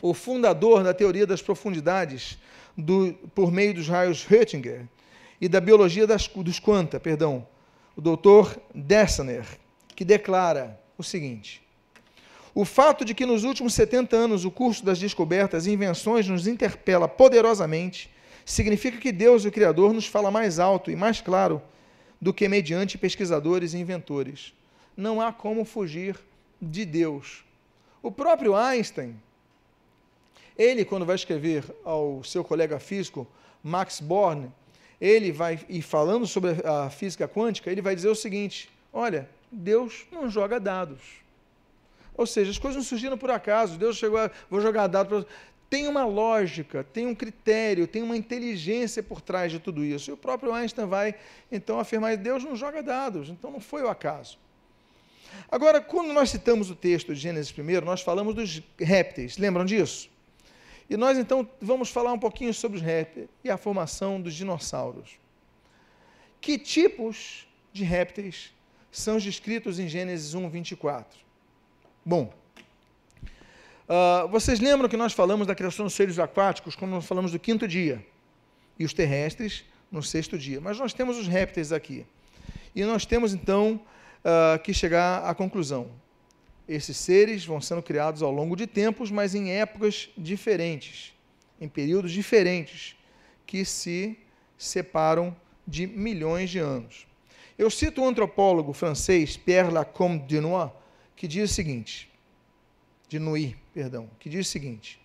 o 0.00 0.12
fundador 0.12 0.82
da 0.82 0.92
teoria 0.92 1.26
das 1.26 1.40
profundidades 1.40 2.38
do, 2.76 3.14
por 3.34 3.52
meio 3.52 3.74
dos 3.74 3.88
raios 3.88 4.24
Röntgen 4.24 4.88
e 5.42 5.48
da 5.48 5.60
biologia 5.60 6.06
das, 6.06 6.28
dos 6.28 6.60
quanta, 6.60 7.00
perdão, 7.00 7.44
o 7.96 8.00
doutor 8.00 8.56
Dessner, 8.72 9.44
que 9.88 10.04
declara 10.04 10.80
o 10.96 11.02
seguinte: 11.02 11.60
o 12.54 12.64
fato 12.64 13.04
de 13.04 13.12
que 13.12 13.26
nos 13.26 13.42
últimos 13.42 13.74
70 13.74 14.14
anos 14.14 14.44
o 14.44 14.52
curso 14.52 14.84
das 14.84 15.00
descobertas 15.00 15.66
e 15.66 15.72
invenções 15.72 16.28
nos 16.28 16.46
interpela 16.46 17.08
poderosamente 17.08 18.08
significa 18.44 18.98
que 18.98 19.10
Deus, 19.10 19.44
o 19.44 19.50
Criador, 19.50 19.92
nos 19.92 20.06
fala 20.06 20.30
mais 20.30 20.60
alto 20.60 20.92
e 20.92 20.96
mais 20.96 21.20
claro 21.20 21.60
do 22.20 22.32
que 22.32 22.48
mediante 22.48 22.96
pesquisadores 22.96 23.74
e 23.74 23.78
inventores. 23.78 24.54
Não 24.96 25.20
há 25.20 25.32
como 25.32 25.64
fugir 25.64 26.16
de 26.60 26.84
Deus. 26.84 27.44
O 28.00 28.12
próprio 28.12 28.54
Einstein, 28.54 29.20
ele, 30.56 30.84
quando 30.84 31.04
vai 31.04 31.16
escrever 31.16 31.64
ao 31.84 32.22
seu 32.22 32.44
colega 32.44 32.78
físico, 32.78 33.26
Max 33.60 34.00
Born, 34.00 34.48
ele 35.02 35.32
vai, 35.32 35.58
e 35.68 35.82
falando 35.82 36.28
sobre 36.28 36.52
a 36.64 36.88
física 36.88 37.26
quântica, 37.26 37.72
ele 37.72 37.82
vai 37.82 37.92
dizer 37.92 38.08
o 38.08 38.14
seguinte: 38.14 38.70
olha, 38.92 39.28
Deus 39.50 40.06
não 40.12 40.30
joga 40.30 40.60
dados. 40.60 41.00
Ou 42.16 42.24
seja, 42.24 42.52
as 42.52 42.58
coisas 42.58 42.76
não 42.76 42.84
surgiram 42.84 43.18
por 43.18 43.28
acaso. 43.28 43.76
Deus 43.76 43.96
chegou 43.96 44.18
a, 44.18 44.30
vou 44.48 44.60
jogar 44.60 44.86
dado 44.86 45.08
para 45.08 45.26
tem 45.68 45.88
uma 45.88 46.04
lógica, 46.04 46.84
tem 46.84 47.06
um 47.06 47.14
critério, 47.14 47.86
tem 47.86 48.02
uma 48.02 48.14
inteligência 48.14 49.02
por 49.02 49.22
trás 49.22 49.50
de 49.50 49.58
tudo 49.58 49.82
isso. 49.82 50.10
E 50.10 50.12
o 50.12 50.18
próprio 50.18 50.52
Einstein 50.52 50.86
vai 50.86 51.14
então 51.50 51.80
afirmar 51.80 52.14
Deus 52.18 52.44
não 52.44 52.54
joga 52.54 52.82
dados, 52.82 53.30
então 53.30 53.50
não 53.50 53.58
foi 53.58 53.82
o 53.82 53.88
acaso. 53.88 54.38
Agora, 55.50 55.80
quando 55.80 56.12
nós 56.12 56.28
citamos 56.28 56.70
o 56.70 56.76
texto 56.76 57.14
de 57.14 57.20
Gênesis 57.20 57.52
1, 57.58 57.80
nós 57.86 58.02
falamos 58.02 58.34
dos 58.34 58.62
répteis, 58.78 59.38
lembram 59.38 59.64
disso? 59.64 60.11
E 60.92 60.96
nós 60.98 61.16
então 61.16 61.48
vamos 61.58 61.88
falar 61.88 62.12
um 62.12 62.18
pouquinho 62.18 62.52
sobre 62.52 62.76
os 62.76 62.84
répteis 62.84 63.26
e 63.42 63.48
a 63.48 63.56
formação 63.56 64.20
dos 64.20 64.34
dinossauros. 64.34 65.12
Que 66.38 66.58
tipos 66.58 67.48
de 67.72 67.82
répteis 67.82 68.52
são 68.90 69.16
descritos 69.16 69.78
em 69.78 69.88
Gênesis 69.88 70.34
1, 70.34 70.50
24? 70.50 71.18
Bom, 72.04 72.30
uh, 73.88 74.28
vocês 74.28 74.60
lembram 74.60 74.86
que 74.86 74.96
nós 74.98 75.14
falamos 75.14 75.46
da 75.46 75.54
criação 75.54 75.86
dos 75.86 75.94
seres 75.94 76.18
aquáticos 76.18 76.76
quando 76.76 76.90
nós 76.90 77.06
falamos 77.06 77.32
do 77.32 77.38
quinto 77.38 77.66
dia 77.66 78.04
e 78.78 78.84
os 78.84 78.92
terrestres 78.92 79.64
no 79.90 80.02
sexto 80.02 80.36
dia. 80.36 80.60
Mas 80.60 80.78
nós 80.78 80.92
temos 80.92 81.16
os 81.16 81.26
répteis 81.26 81.72
aqui. 81.72 82.04
E 82.76 82.84
nós 82.84 83.06
temos 83.06 83.32
então 83.32 83.80
uh, 84.22 84.58
que 84.62 84.74
chegar 84.74 85.24
à 85.24 85.34
conclusão. 85.34 85.88
Esses 86.68 86.96
seres 86.96 87.44
vão 87.44 87.60
sendo 87.60 87.82
criados 87.82 88.22
ao 88.22 88.30
longo 88.30 88.54
de 88.54 88.66
tempos, 88.66 89.10
mas 89.10 89.34
em 89.34 89.50
épocas 89.50 90.08
diferentes, 90.16 91.12
em 91.60 91.68
períodos 91.68 92.12
diferentes, 92.12 92.96
que 93.46 93.64
se 93.64 94.16
separam 94.56 95.36
de 95.66 95.86
milhões 95.86 96.50
de 96.50 96.58
anos. 96.58 97.06
Eu 97.58 97.70
cito 97.70 98.00
o 98.00 98.06
antropólogo 98.06 98.72
francês 98.72 99.36
Pierre 99.36 99.70
Lacombe 99.70 100.26
Dunois, 100.26 100.70
que 101.14 101.28
diz 101.28 101.50
o 101.50 101.54
seguinte, 101.54 102.10
de 103.08 103.18
Nui, 103.18 103.56
perdão, 103.74 104.08
que 104.18 104.28
diz 104.28 104.46
o 104.46 104.50
seguinte: 104.50 105.00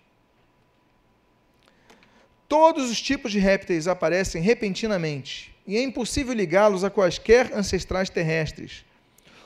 Todos 2.48 2.90
os 2.90 3.00
tipos 3.00 3.30
de 3.30 3.38
répteis 3.38 3.86
aparecem 3.86 4.40
repentinamente 4.40 5.54
e 5.66 5.76
é 5.76 5.82
impossível 5.82 6.32
ligá-los 6.32 6.82
a 6.82 6.90
quaisquer 6.90 7.52
ancestrais 7.54 8.08
terrestres. 8.08 8.86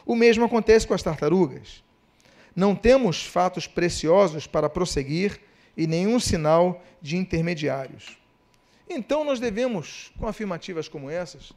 O 0.07 0.15
mesmo 0.15 0.45
acontece 0.45 0.87
com 0.87 0.95
as 0.95 1.03
tartarugas. 1.03 1.83
Não 2.55 2.75
temos 2.75 3.25
fatos 3.25 3.67
preciosos 3.67 4.47
para 4.47 4.69
prosseguir 4.69 5.41
e 5.77 5.87
nenhum 5.87 6.21
sinal 6.21 6.83
de 7.01 7.17
intermediários. 7.17 8.19
Então 8.89 9.25
nós 9.25 9.41
devemos, 9.41 10.13
com 10.19 10.27
afirmativas 10.27 10.87
como 10.87 11.09
essas, 11.09 11.53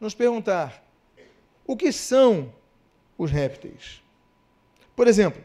nos 0.00 0.14
perguntar: 0.14 0.84
o 1.64 1.76
que 1.76 1.92
são 1.92 2.52
os 3.16 3.30
répteis? 3.30 4.02
Por 4.96 5.06
exemplo, 5.06 5.42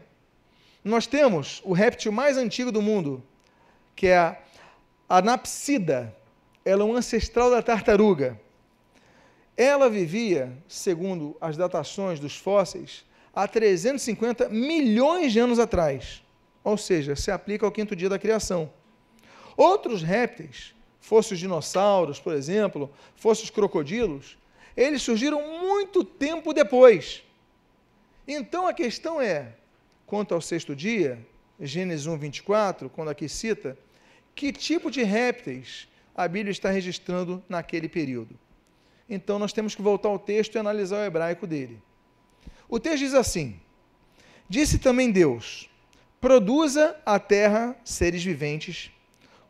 nós 0.82 1.06
temos 1.06 1.62
o 1.64 1.72
réptil 1.72 2.10
mais 2.10 2.36
antigo 2.36 2.72
do 2.72 2.82
mundo, 2.82 3.22
que 3.94 4.08
é 4.08 4.18
a 4.18 4.36
anapsida. 5.08 6.14
Ela 6.64 6.82
é 6.82 6.84
um 6.84 6.96
ancestral 6.96 7.48
da 7.48 7.62
tartaruga. 7.62 8.40
Ela 9.56 9.88
vivia, 9.88 10.52
segundo 10.68 11.36
as 11.40 11.56
datações 11.56 12.20
dos 12.20 12.36
fósseis, 12.36 13.05
há 13.36 13.46
350 13.46 14.48
milhões 14.48 15.30
de 15.30 15.38
anos 15.38 15.58
atrás. 15.58 16.22
Ou 16.64 16.78
seja, 16.78 17.14
se 17.14 17.30
aplica 17.30 17.66
ao 17.66 17.70
quinto 17.70 17.94
dia 17.94 18.08
da 18.08 18.18
criação. 18.18 18.72
Outros 19.54 20.02
répteis, 20.02 20.74
fossem 20.98 21.34
os 21.34 21.38
dinossauros, 21.38 22.18
por 22.18 22.32
exemplo, 22.32 22.90
fossem 23.14 23.44
os 23.44 23.50
crocodilos, 23.50 24.38
eles 24.74 25.02
surgiram 25.02 25.60
muito 25.60 26.02
tempo 26.02 26.54
depois. 26.54 27.22
Então 28.26 28.66
a 28.66 28.72
questão 28.72 29.20
é, 29.20 29.52
quanto 30.06 30.34
ao 30.34 30.40
sexto 30.40 30.74
dia, 30.74 31.18
Gênesis 31.60 32.06
1, 32.06 32.16
24, 32.16 32.90
quando 32.90 33.10
aqui 33.10 33.28
cita, 33.28 33.78
que 34.34 34.52
tipo 34.52 34.90
de 34.90 35.02
répteis 35.02 35.86
a 36.14 36.26
Bíblia 36.26 36.50
está 36.50 36.70
registrando 36.70 37.42
naquele 37.48 37.88
período? 37.88 38.36
Então 39.08 39.38
nós 39.38 39.52
temos 39.52 39.74
que 39.74 39.82
voltar 39.82 40.08
ao 40.08 40.18
texto 40.18 40.54
e 40.54 40.58
analisar 40.58 40.96
o 40.98 41.04
hebraico 41.04 41.46
dele. 41.46 41.80
O 42.68 42.80
texto 42.80 42.98
diz 42.98 43.14
assim: 43.14 43.60
Disse 44.48 44.78
também 44.78 45.10
Deus: 45.10 45.68
Produza 46.20 46.96
a 47.04 47.18
terra 47.18 47.76
seres 47.84 48.22
viventes, 48.22 48.90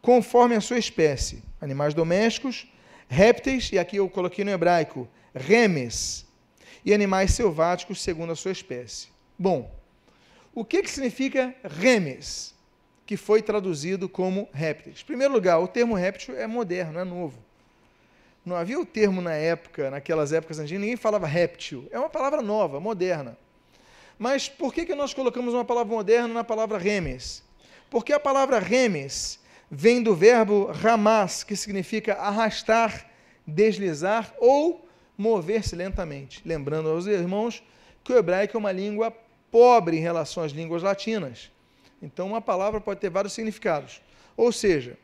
conforme 0.03 0.55
a 0.55 0.61
sua 0.61 0.79
espécie, 0.79 1.43
animais 1.61 1.95
domésticos, 1.95 2.67
répteis, 3.09 3.71
e 3.73 3.79
aqui 3.79 3.97
eu 3.97 4.09
coloquei 4.09 4.45
no 4.45 4.51
hebraico, 4.51 5.09
remes, 5.35 6.27
e 6.85 6.95
animais 6.95 7.33
selváticos 7.33 8.01
segundo 8.01 8.33
a 8.33 8.37
sua 8.37 8.53
espécie. 8.53 9.09
Bom, 9.39 9.75
o 10.55 10.65
que, 10.65 10.83
que 10.83 10.91
significa 10.91 11.55
remes, 11.65 12.55
que 13.05 13.17
foi 13.17 13.43
traduzido 13.43 14.09
como 14.09 14.49
répteis? 14.53 15.01
Em 15.03 15.05
primeiro 15.05 15.35
lugar, 15.35 15.59
o 15.59 15.69
termo 15.69 15.95
réptil 15.95 16.37
é 16.37 16.47
moderno, 16.47 16.99
é 16.99 17.05
novo. 17.05 17.46
Não 18.47 18.55
havia 18.55 18.79
o 18.79 18.87
termo 18.87 19.21
na 19.21 19.33
época, 19.33 19.91
naquelas 19.91 20.33
épocas 20.33 20.61
antigas, 20.61 20.81
ninguém 20.81 20.97
falava 20.97 21.27
réptil. 21.27 21.89
É 21.91 21.99
uma 21.99 22.09
palavra 22.09 22.41
nova, 22.41 22.79
moderna. 22.79 23.37
Mas 24.17 24.49
por 24.49 24.73
que, 24.73 24.87
que 24.87 24.95
nós 24.95 25.13
colocamos 25.13 25.53
uma 25.53 25.65
palavra 25.65 25.93
moderna 25.93 26.33
na 26.33 26.45
palavra 26.45 26.79
remes? 26.79 27.43
Porque 27.91 28.13
a 28.13 28.21
palavra 28.21 28.61
remes 28.61 29.41
vem 29.69 30.01
do 30.01 30.15
verbo 30.15 30.67
ramas, 30.67 31.43
que 31.43 31.57
significa 31.57 32.15
arrastar, 32.15 33.11
deslizar 33.45 34.33
ou 34.39 34.89
mover-se 35.19 35.75
lentamente. 35.75 36.41
Lembrando 36.45 36.89
aos 36.89 37.07
irmãos 37.07 37.65
que 38.05 38.13
o 38.13 38.17
hebraico 38.17 38.57
é 38.57 38.61
uma 38.61 38.71
língua 38.71 39.13
pobre 39.51 39.97
em 39.97 40.01
relação 40.01 40.45
às 40.45 40.53
línguas 40.53 40.85
latinas. 40.85 41.51
Então, 42.01 42.29
uma 42.29 42.41
palavra 42.41 42.81
pode 42.81 43.01
ter 43.01 43.11
vários 43.11 43.33
significados. 43.33 44.01
Ou 44.37 44.53
seja, 44.53 44.97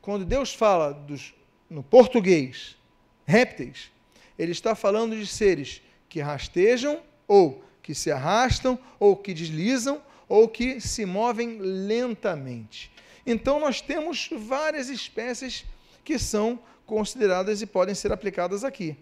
quando 0.00 0.24
Deus 0.24 0.54
fala 0.54 0.94
dos, 0.94 1.34
no 1.70 1.82
português 1.84 2.76
répteis, 3.24 3.92
ele 4.36 4.50
está 4.50 4.74
falando 4.74 5.16
de 5.16 5.26
seres 5.26 5.80
que 6.08 6.20
rastejam, 6.20 7.00
ou 7.28 7.64
que 7.80 7.94
se 7.94 8.10
arrastam, 8.10 8.78
ou 8.98 9.16
que 9.16 9.32
deslizam, 9.32 10.02
ou 10.28 10.48
que 10.48 10.80
se 10.80 11.06
movem 11.06 11.58
lentamente. 11.58 12.90
Então, 13.24 13.60
nós 13.60 13.80
temos 13.80 14.28
várias 14.32 14.88
espécies 14.88 15.64
que 16.04 16.18
são 16.18 16.58
consideradas 16.84 17.62
e 17.62 17.66
podem 17.66 17.94
ser 17.94 18.12
aplicadas 18.12 18.64
aqui. 18.64 18.96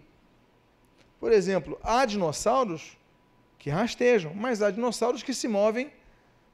Por 1.19 1.31
exemplo, 1.31 1.79
há 1.83 2.05
dinossauros 2.05 2.97
que 3.57 3.69
rastejam, 3.69 4.33
mas 4.33 4.61
há 4.61 4.69
dinossauros 4.69 5.23
que 5.23 5.33
se 5.33 5.47
movem, 5.47 5.91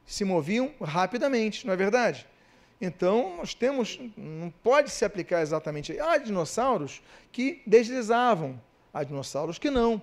se 0.05 0.23
moviam 0.23 0.73
rapidamente, 0.81 1.65
não 1.65 1.73
é 1.73 1.77
verdade? 1.77 2.25
Então, 2.79 3.37
nós 3.37 3.53
temos, 3.53 3.99
não 4.17 4.51
pode 4.63 4.89
se 4.89 5.05
aplicar 5.05 5.41
exatamente. 5.41 5.97
Há 5.99 6.17
dinossauros 6.17 7.01
que 7.31 7.61
deslizavam, 7.65 8.61
há 8.93 9.03
dinossauros 9.03 9.57
que 9.57 9.69
não. 9.69 10.01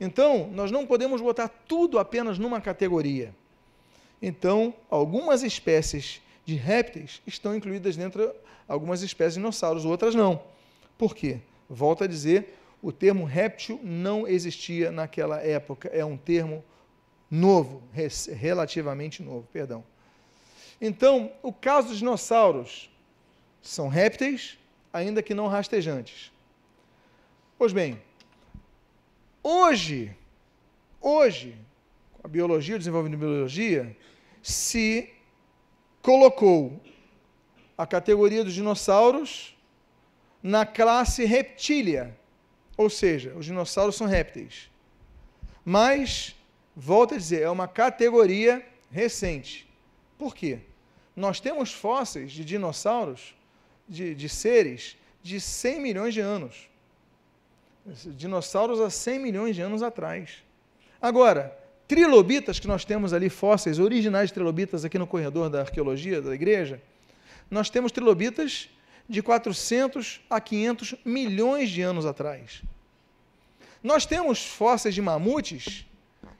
Então, 0.00 0.48
nós 0.52 0.70
não 0.70 0.86
podemos 0.86 1.20
botar 1.20 1.48
tudo 1.48 1.98
apenas 1.98 2.38
numa 2.38 2.60
categoria. 2.60 3.34
Então, 4.22 4.72
algumas 4.88 5.42
espécies 5.42 6.22
de 6.44 6.54
répteis 6.54 7.20
estão 7.26 7.56
incluídas 7.56 7.96
dentro 7.96 8.26
de 8.26 8.32
algumas 8.68 9.02
espécies 9.02 9.34
de 9.34 9.40
dinossauros, 9.40 9.84
outras 9.84 10.14
não. 10.14 10.42
Por 10.96 11.14
quê? 11.14 11.40
Volto 11.68 12.04
a 12.04 12.06
dizer, 12.06 12.56
o 12.80 12.92
termo 12.92 13.24
réptil 13.24 13.80
não 13.82 14.28
existia 14.28 14.92
naquela 14.92 15.40
época, 15.40 15.88
é 15.88 16.04
um 16.04 16.16
termo 16.16 16.64
novo, 17.30 17.82
relativamente 18.38 19.22
novo, 19.22 19.48
perdão. 19.52 19.84
Então, 20.86 21.32
o 21.42 21.50
caso 21.50 21.88
dos 21.88 21.96
dinossauros 21.96 22.90
são 23.62 23.88
répteis, 23.88 24.58
ainda 24.92 25.22
que 25.22 25.32
não 25.32 25.46
rastejantes. 25.46 26.30
Pois 27.56 27.72
bem, 27.72 28.02
hoje, 29.42 30.14
hoje, 31.00 31.56
com 32.12 32.26
a 32.26 32.28
biologia, 32.28 32.74
o 32.76 32.78
desenvolvimento 32.78 33.18
de 33.18 33.26
biologia, 33.26 33.96
se 34.42 35.10
colocou 36.02 36.78
a 37.78 37.86
categoria 37.86 38.44
dos 38.44 38.52
dinossauros 38.52 39.56
na 40.42 40.66
classe 40.66 41.24
reptília, 41.24 42.14
ou 42.76 42.90
seja, 42.90 43.32
os 43.34 43.46
dinossauros 43.46 43.96
são 43.96 44.06
répteis. 44.06 44.68
Mas, 45.64 46.36
volto 46.76 47.14
a 47.14 47.16
dizer, 47.16 47.40
é 47.40 47.48
uma 47.48 47.66
categoria 47.66 48.62
recente. 48.90 49.66
Por 50.18 50.34
quê? 50.34 50.60
Nós 51.16 51.40
temos 51.40 51.72
fósseis 51.72 52.32
de 52.32 52.44
dinossauros, 52.44 53.34
de, 53.88 54.14
de 54.14 54.28
seres, 54.28 54.96
de 55.22 55.40
100 55.40 55.80
milhões 55.80 56.14
de 56.14 56.20
anos. 56.20 56.68
Dinossauros 58.16 58.80
há 58.80 58.90
100 58.90 59.18
milhões 59.18 59.54
de 59.54 59.62
anos 59.62 59.82
atrás. 59.82 60.42
Agora, 61.00 61.56
trilobitas 61.86 62.58
que 62.58 62.66
nós 62.66 62.84
temos 62.84 63.12
ali, 63.12 63.28
fósseis 63.28 63.78
originais 63.78 64.30
de 64.30 64.34
trilobitas 64.34 64.84
aqui 64.84 64.98
no 64.98 65.06
corredor 65.06 65.50
da 65.50 65.60
arqueologia 65.60 66.20
da 66.20 66.34
igreja, 66.34 66.80
nós 67.50 67.68
temos 67.70 67.92
trilobitas 67.92 68.70
de 69.08 69.22
400 69.22 70.20
a 70.30 70.40
500 70.40 70.94
milhões 71.04 71.70
de 71.70 71.82
anos 71.82 72.06
atrás. 72.06 72.62
Nós 73.82 74.06
temos 74.06 74.44
fósseis 74.44 74.94
de 74.94 75.02
mamutes 75.02 75.86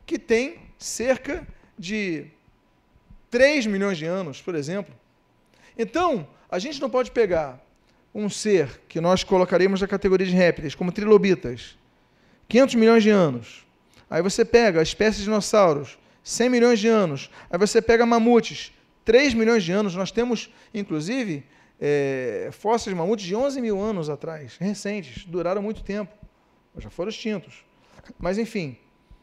que 0.06 0.18
têm 0.18 0.62
cerca 0.78 1.46
de 1.78 2.30
3 3.34 3.66
milhões 3.66 3.98
de 3.98 4.04
anos, 4.04 4.40
por 4.40 4.54
exemplo. 4.54 4.94
Então, 5.76 6.24
a 6.48 6.60
gente 6.60 6.80
não 6.80 6.88
pode 6.88 7.10
pegar 7.10 7.60
um 8.14 8.30
ser 8.30 8.80
que 8.88 9.00
nós 9.00 9.24
colocaremos 9.24 9.80
na 9.80 9.88
categoria 9.88 10.24
de 10.24 10.32
répteis, 10.32 10.76
como 10.76 10.92
trilobitas, 10.92 11.76
500 12.48 12.74
milhões 12.76 13.02
de 13.02 13.10
anos. 13.10 13.66
Aí 14.08 14.22
você 14.22 14.44
pega 14.44 14.78
a 14.78 14.84
espécie 14.84 15.18
de 15.18 15.24
dinossauros, 15.24 15.98
100 16.22 16.48
milhões 16.48 16.78
de 16.78 16.86
anos. 16.86 17.28
Aí 17.50 17.58
você 17.58 17.82
pega 17.82 18.06
mamutes, 18.06 18.72
3 19.04 19.34
milhões 19.34 19.64
de 19.64 19.72
anos. 19.72 19.96
Nós 19.96 20.12
temos, 20.12 20.48
inclusive, 20.72 21.44
é, 21.80 22.50
fósseis 22.52 22.94
de 22.94 23.00
mamutes 23.00 23.26
de 23.26 23.34
11 23.34 23.60
mil 23.60 23.80
anos 23.80 24.08
atrás, 24.08 24.56
recentes, 24.58 25.24
duraram 25.24 25.60
muito 25.60 25.82
tempo, 25.82 26.14
já 26.78 26.88
foram 26.88 27.08
extintos. 27.10 27.64
Mas, 28.16 28.38
enfim, 28.38 28.78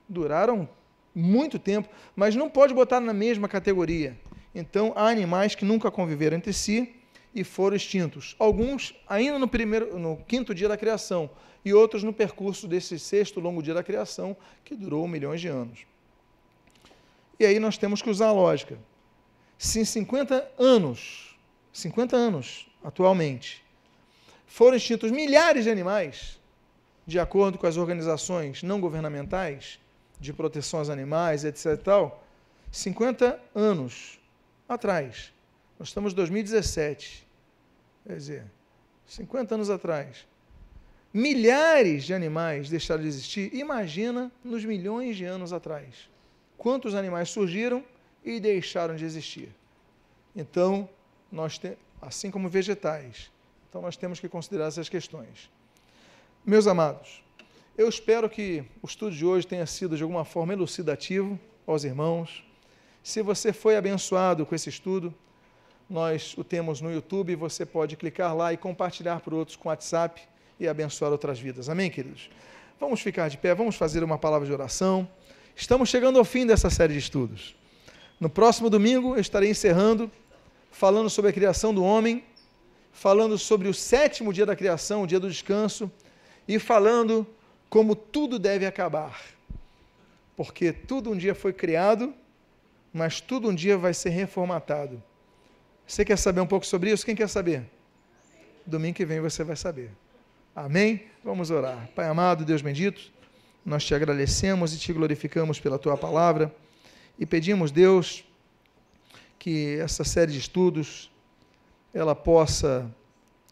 duraram 0.09 0.68
muito 1.14 1.59
tempo, 1.59 1.89
mas 2.16 2.36
não 2.36 2.49
pode 2.49 2.74
botar 2.74 2.99
na 2.99 3.14
mesma 3.14 3.47
categoria. 3.47 4.18
Então, 4.53 4.93
há 4.95 5.07
animais 5.07 5.55
que 5.55 5.66
nunca 5.66 5.89
conviveram 5.89 6.38
entre 6.38 6.53
si 6.53 6.95
e 7.34 7.43
foram 7.43 7.76
extintos. 7.76 8.36
Alguns 8.38 8.93
ainda 9.07 9.39
no 9.39 9.47
primeiro, 9.47 9.97
no 9.97 10.18
quinto 10.18 10.53
dia 10.53 10.68
da 10.68 10.78
criação 10.78 11.30
e 11.64 11.74
outros 11.74 12.03
no 12.03 12.12
percurso 12.12 12.68
desse 12.68 12.99
sexto 12.99 13.39
longo 13.39 13.62
dia 13.62 13.74
da 13.74 13.84
criação 13.84 14.36
que 14.64 14.76
durou 14.76 15.07
milhões 15.07 15.39
de 15.39 15.47
anos. 15.47 15.86
E 17.39 17.45
aí 17.45 17.59
nós 17.59 17.78
temos 17.78 18.01
que 18.01 18.09
usar 18.09 18.28
a 18.28 18.34
lógica. 18.34 18.78
Se 19.57 19.80
em 19.80 19.86
50 19.86 20.51
anos, 20.57 21.36
50 21.72 22.16
anos 22.16 22.68
atualmente, 22.84 23.64
foram 24.45 24.76
extintos 24.76 25.12
milhares 25.12 25.64
de 25.64 25.70
animais, 25.70 26.39
de 27.05 27.20
acordo 27.20 27.57
com 27.57 27.68
as 27.68 27.78
organizações 27.78 28.64
não 28.64 28.82
governamentais 28.82 29.80
de 30.22 30.32
proteção 30.32 30.80
aos 30.80 30.89
animais, 30.89 31.43
etc. 31.43 31.76
Tal, 31.84 32.24
50 32.72 33.38
anos 33.53 34.17
atrás 34.69 35.34
nós 35.82 35.88
estamos 35.88 36.13
em 36.13 36.15
2017. 36.15 37.28
Quer 38.05 38.15
dizer, 38.15 38.45
50 39.07 39.55
anos 39.55 39.72
atrás. 39.72 40.28
Milhares 41.11 42.03
de 42.03 42.13
animais 42.13 42.69
deixaram 42.69 43.01
de 43.01 43.07
existir. 43.07 43.51
Imagina 43.51 44.32
nos 44.43 44.63
milhões 44.63 45.17
de 45.17 45.26
anos 45.26 45.51
atrás. 45.51 46.07
Quantos 46.55 46.93
animais 46.93 47.32
surgiram 47.32 47.84
e 48.24 48.39
deixaram 48.39 48.95
de 48.95 49.03
existir. 49.03 49.49
Então, 50.36 50.88
nós 51.32 51.57
te... 51.57 51.76
assim 51.99 52.30
como 52.30 52.47
vegetais. 52.47 53.32
Então, 53.67 53.82
nós 53.82 53.97
temos 53.97 54.19
que 54.19 54.30
considerar 54.30 54.67
essas 54.67 54.88
questões. 54.88 55.49
Meus 56.45 56.67
amados, 56.67 57.24
eu 57.78 57.88
espero 57.88 58.30
que 58.30 58.63
o 58.82 58.86
estudo 58.86 59.15
de 59.15 59.26
hoje 59.26 59.47
tenha 59.47 59.65
sido 59.65 59.95
de 59.95 60.03
alguma 60.03 60.26
forma 60.26 60.51
elucidativo 60.53 61.39
aos 61.65 61.84
irmãos. 61.84 62.43
Se 63.01 63.22
você 63.22 63.53
foi 63.53 63.78
abençoado 63.78 64.45
com 64.45 64.53
esse 64.53 64.69
estudo, 64.69 65.13
nós 65.89 66.36
o 66.38 66.43
temos 66.43 66.82
no 66.82 66.91
YouTube, 66.91 67.36
você 67.36 67.65
pode 67.65 67.95
clicar 67.95 68.36
lá 68.36 68.51
e 68.51 68.57
compartilhar 68.57 69.22
para 69.22 69.34
outros 69.34 69.55
com 69.55 69.69
WhatsApp 69.69 70.22
e 70.59 70.67
abençoar 70.67 71.11
outras 71.11 71.39
vidas. 71.39 71.69
Amém, 71.69 71.89
queridos? 71.89 72.30
Vamos 72.80 73.01
ficar 73.01 73.30
de 73.30 73.38
pé, 73.38 73.55
vamos 73.55 73.76
fazer 73.76 74.03
uma 74.03 74.17
palavra 74.17 74.45
de 74.45 74.53
oração. 74.53 75.07
Estamos 75.55 75.89
chegando 75.89 76.19
ao 76.19 76.26
fim 76.26 76.45
dessa 76.45 76.69
série 76.69 76.93
de 76.93 76.99
estudos. 76.99 77.55
No 78.19 78.30
próximo 78.30 78.69
domingo 78.69 79.15
eu 79.15 79.22
estarei 79.22 79.49
encerrando, 79.49 80.11
falando 80.72 81.09
sobre 81.09 81.32
a 81.32 81.34
criação 81.34 81.74
do 81.74 81.84
homem, 81.84 82.24
falando 82.91 83.38
sobre 83.38 83.67
o 83.69 83.74
sétimo 83.74 84.34
dia 84.34 84.45
da 84.45 84.55
criação, 84.55 85.03
o 85.03 85.07
dia 85.07 85.19
do 85.19 85.30
descanso, 85.30 85.89
e 86.47 86.59
falando 86.59 87.26
como 87.72 87.95
tudo 87.95 88.38
deve 88.38 88.65
acabar. 88.65 89.17
Porque 90.36 90.74
tudo 90.74 91.09
um 91.09 91.17
dia 91.17 91.34
foi 91.34 91.53
criado, 91.53 92.13
mas 92.93 93.22
tudo 93.22 93.47
um 93.49 93.55
dia 93.55 93.78
vai 93.78 93.93
ser 93.93 94.09
reformatado. 94.09 95.01
Você 95.88 96.03
quer 96.03 96.17
saber 96.17 96.41
um 96.41 96.45
pouco 96.45 96.65
sobre 96.65 96.91
isso? 96.91 97.05
Quem 97.05 97.15
quer 97.15 97.30
saber? 97.30 97.63
Domingo 98.65 98.97
que 98.97 99.05
vem 99.05 99.22
você 99.22 99.41
vai 99.45 99.55
saber. 99.55 99.89
Amém? 100.53 101.07
Vamos 101.24 101.49
orar. 101.49 101.89
Pai 101.95 102.07
amado, 102.09 102.43
Deus 102.43 102.61
bendito, 102.61 103.09
nós 103.65 103.86
te 103.86 103.95
agradecemos 103.95 104.74
e 104.74 104.78
te 104.78 104.91
glorificamos 104.91 105.57
pela 105.57 105.80
tua 105.80 105.95
palavra 105.95 106.53
e 107.17 107.26
pedimos, 107.26 107.72
Deus, 107.72 108.26
que 109.39 109.78
essa 109.80 110.03
série 110.03 110.34
de 110.34 110.39
estudos 110.39 111.09
ela 111.93 112.15
possa 112.15 112.93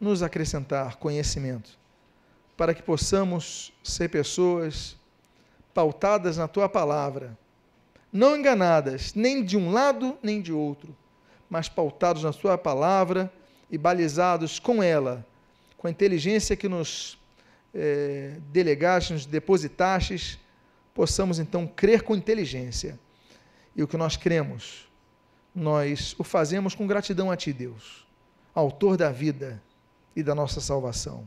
nos 0.01 0.21
acrescentar 0.21 0.97
conhecimento, 0.97 1.78
para 2.59 2.73
que 2.73 2.83
possamos 2.83 3.71
ser 3.81 4.09
pessoas 4.09 4.97
pautadas 5.73 6.35
na 6.35 6.45
tua 6.45 6.67
palavra, 6.67 7.37
não 8.11 8.35
enganadas 8.35 9.13
nem 9.13 9.45
de 9.45 9.55
um 9.55 9.71
lado 9.71 10.17
nem 10.21 10.41
de 10.41 10.51
outro, 10.51 10.93
mas 11.49 11.69
pautados 11.69 12.21
na 12.21 12.33
Sua 12.33 12.57
palavra 12.57 13.31
e 13.71 13.77
balizados 13.77 14.59
com 14.59 14.83
ela, 14.83 15.25
com 15.77 15.87
a 15.87 15.89
inteligência 15.89 16.53
que 16.57 16.67
nos 16.67 17.17
é, 17.73 18.35
delegastes, 18.51 19.11
nos 19.11 19.25
depositastes, 19.25 20.37
possamos 20.93 21.39
então 21.39 21.65
crer 21.65 22.01
com 22.01 22.13
inteligência. 22.13 22.99
E 23.73 23.81
o 23.81 23.87
que 23.87 23.95
nós 23.95 24.17
cremos, 24.17 24.85
nós 25.55 26.13
o 26.19 26.25
fazemos 26.25 26.75
com 26.75 26.85
gratidão 26.85 27.31
a 27.31 27.37
Ti, 27.37 27.53
Deus, 27.53 28.05
Autor 28.53 28.97
da 28.97 29.13
vida 29.13 29.63
e 30.13 30.21
da 30.21 30.35
nossa 30.35 30.59
salvação. 30.59 31.25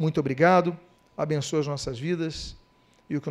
Muito 0.00 0.18
obrigado, 0.18 0.74
abençoa 1.14 1.60
as 1.60 1.66
nossas 1.66 1.98
vidas 1.98 2.56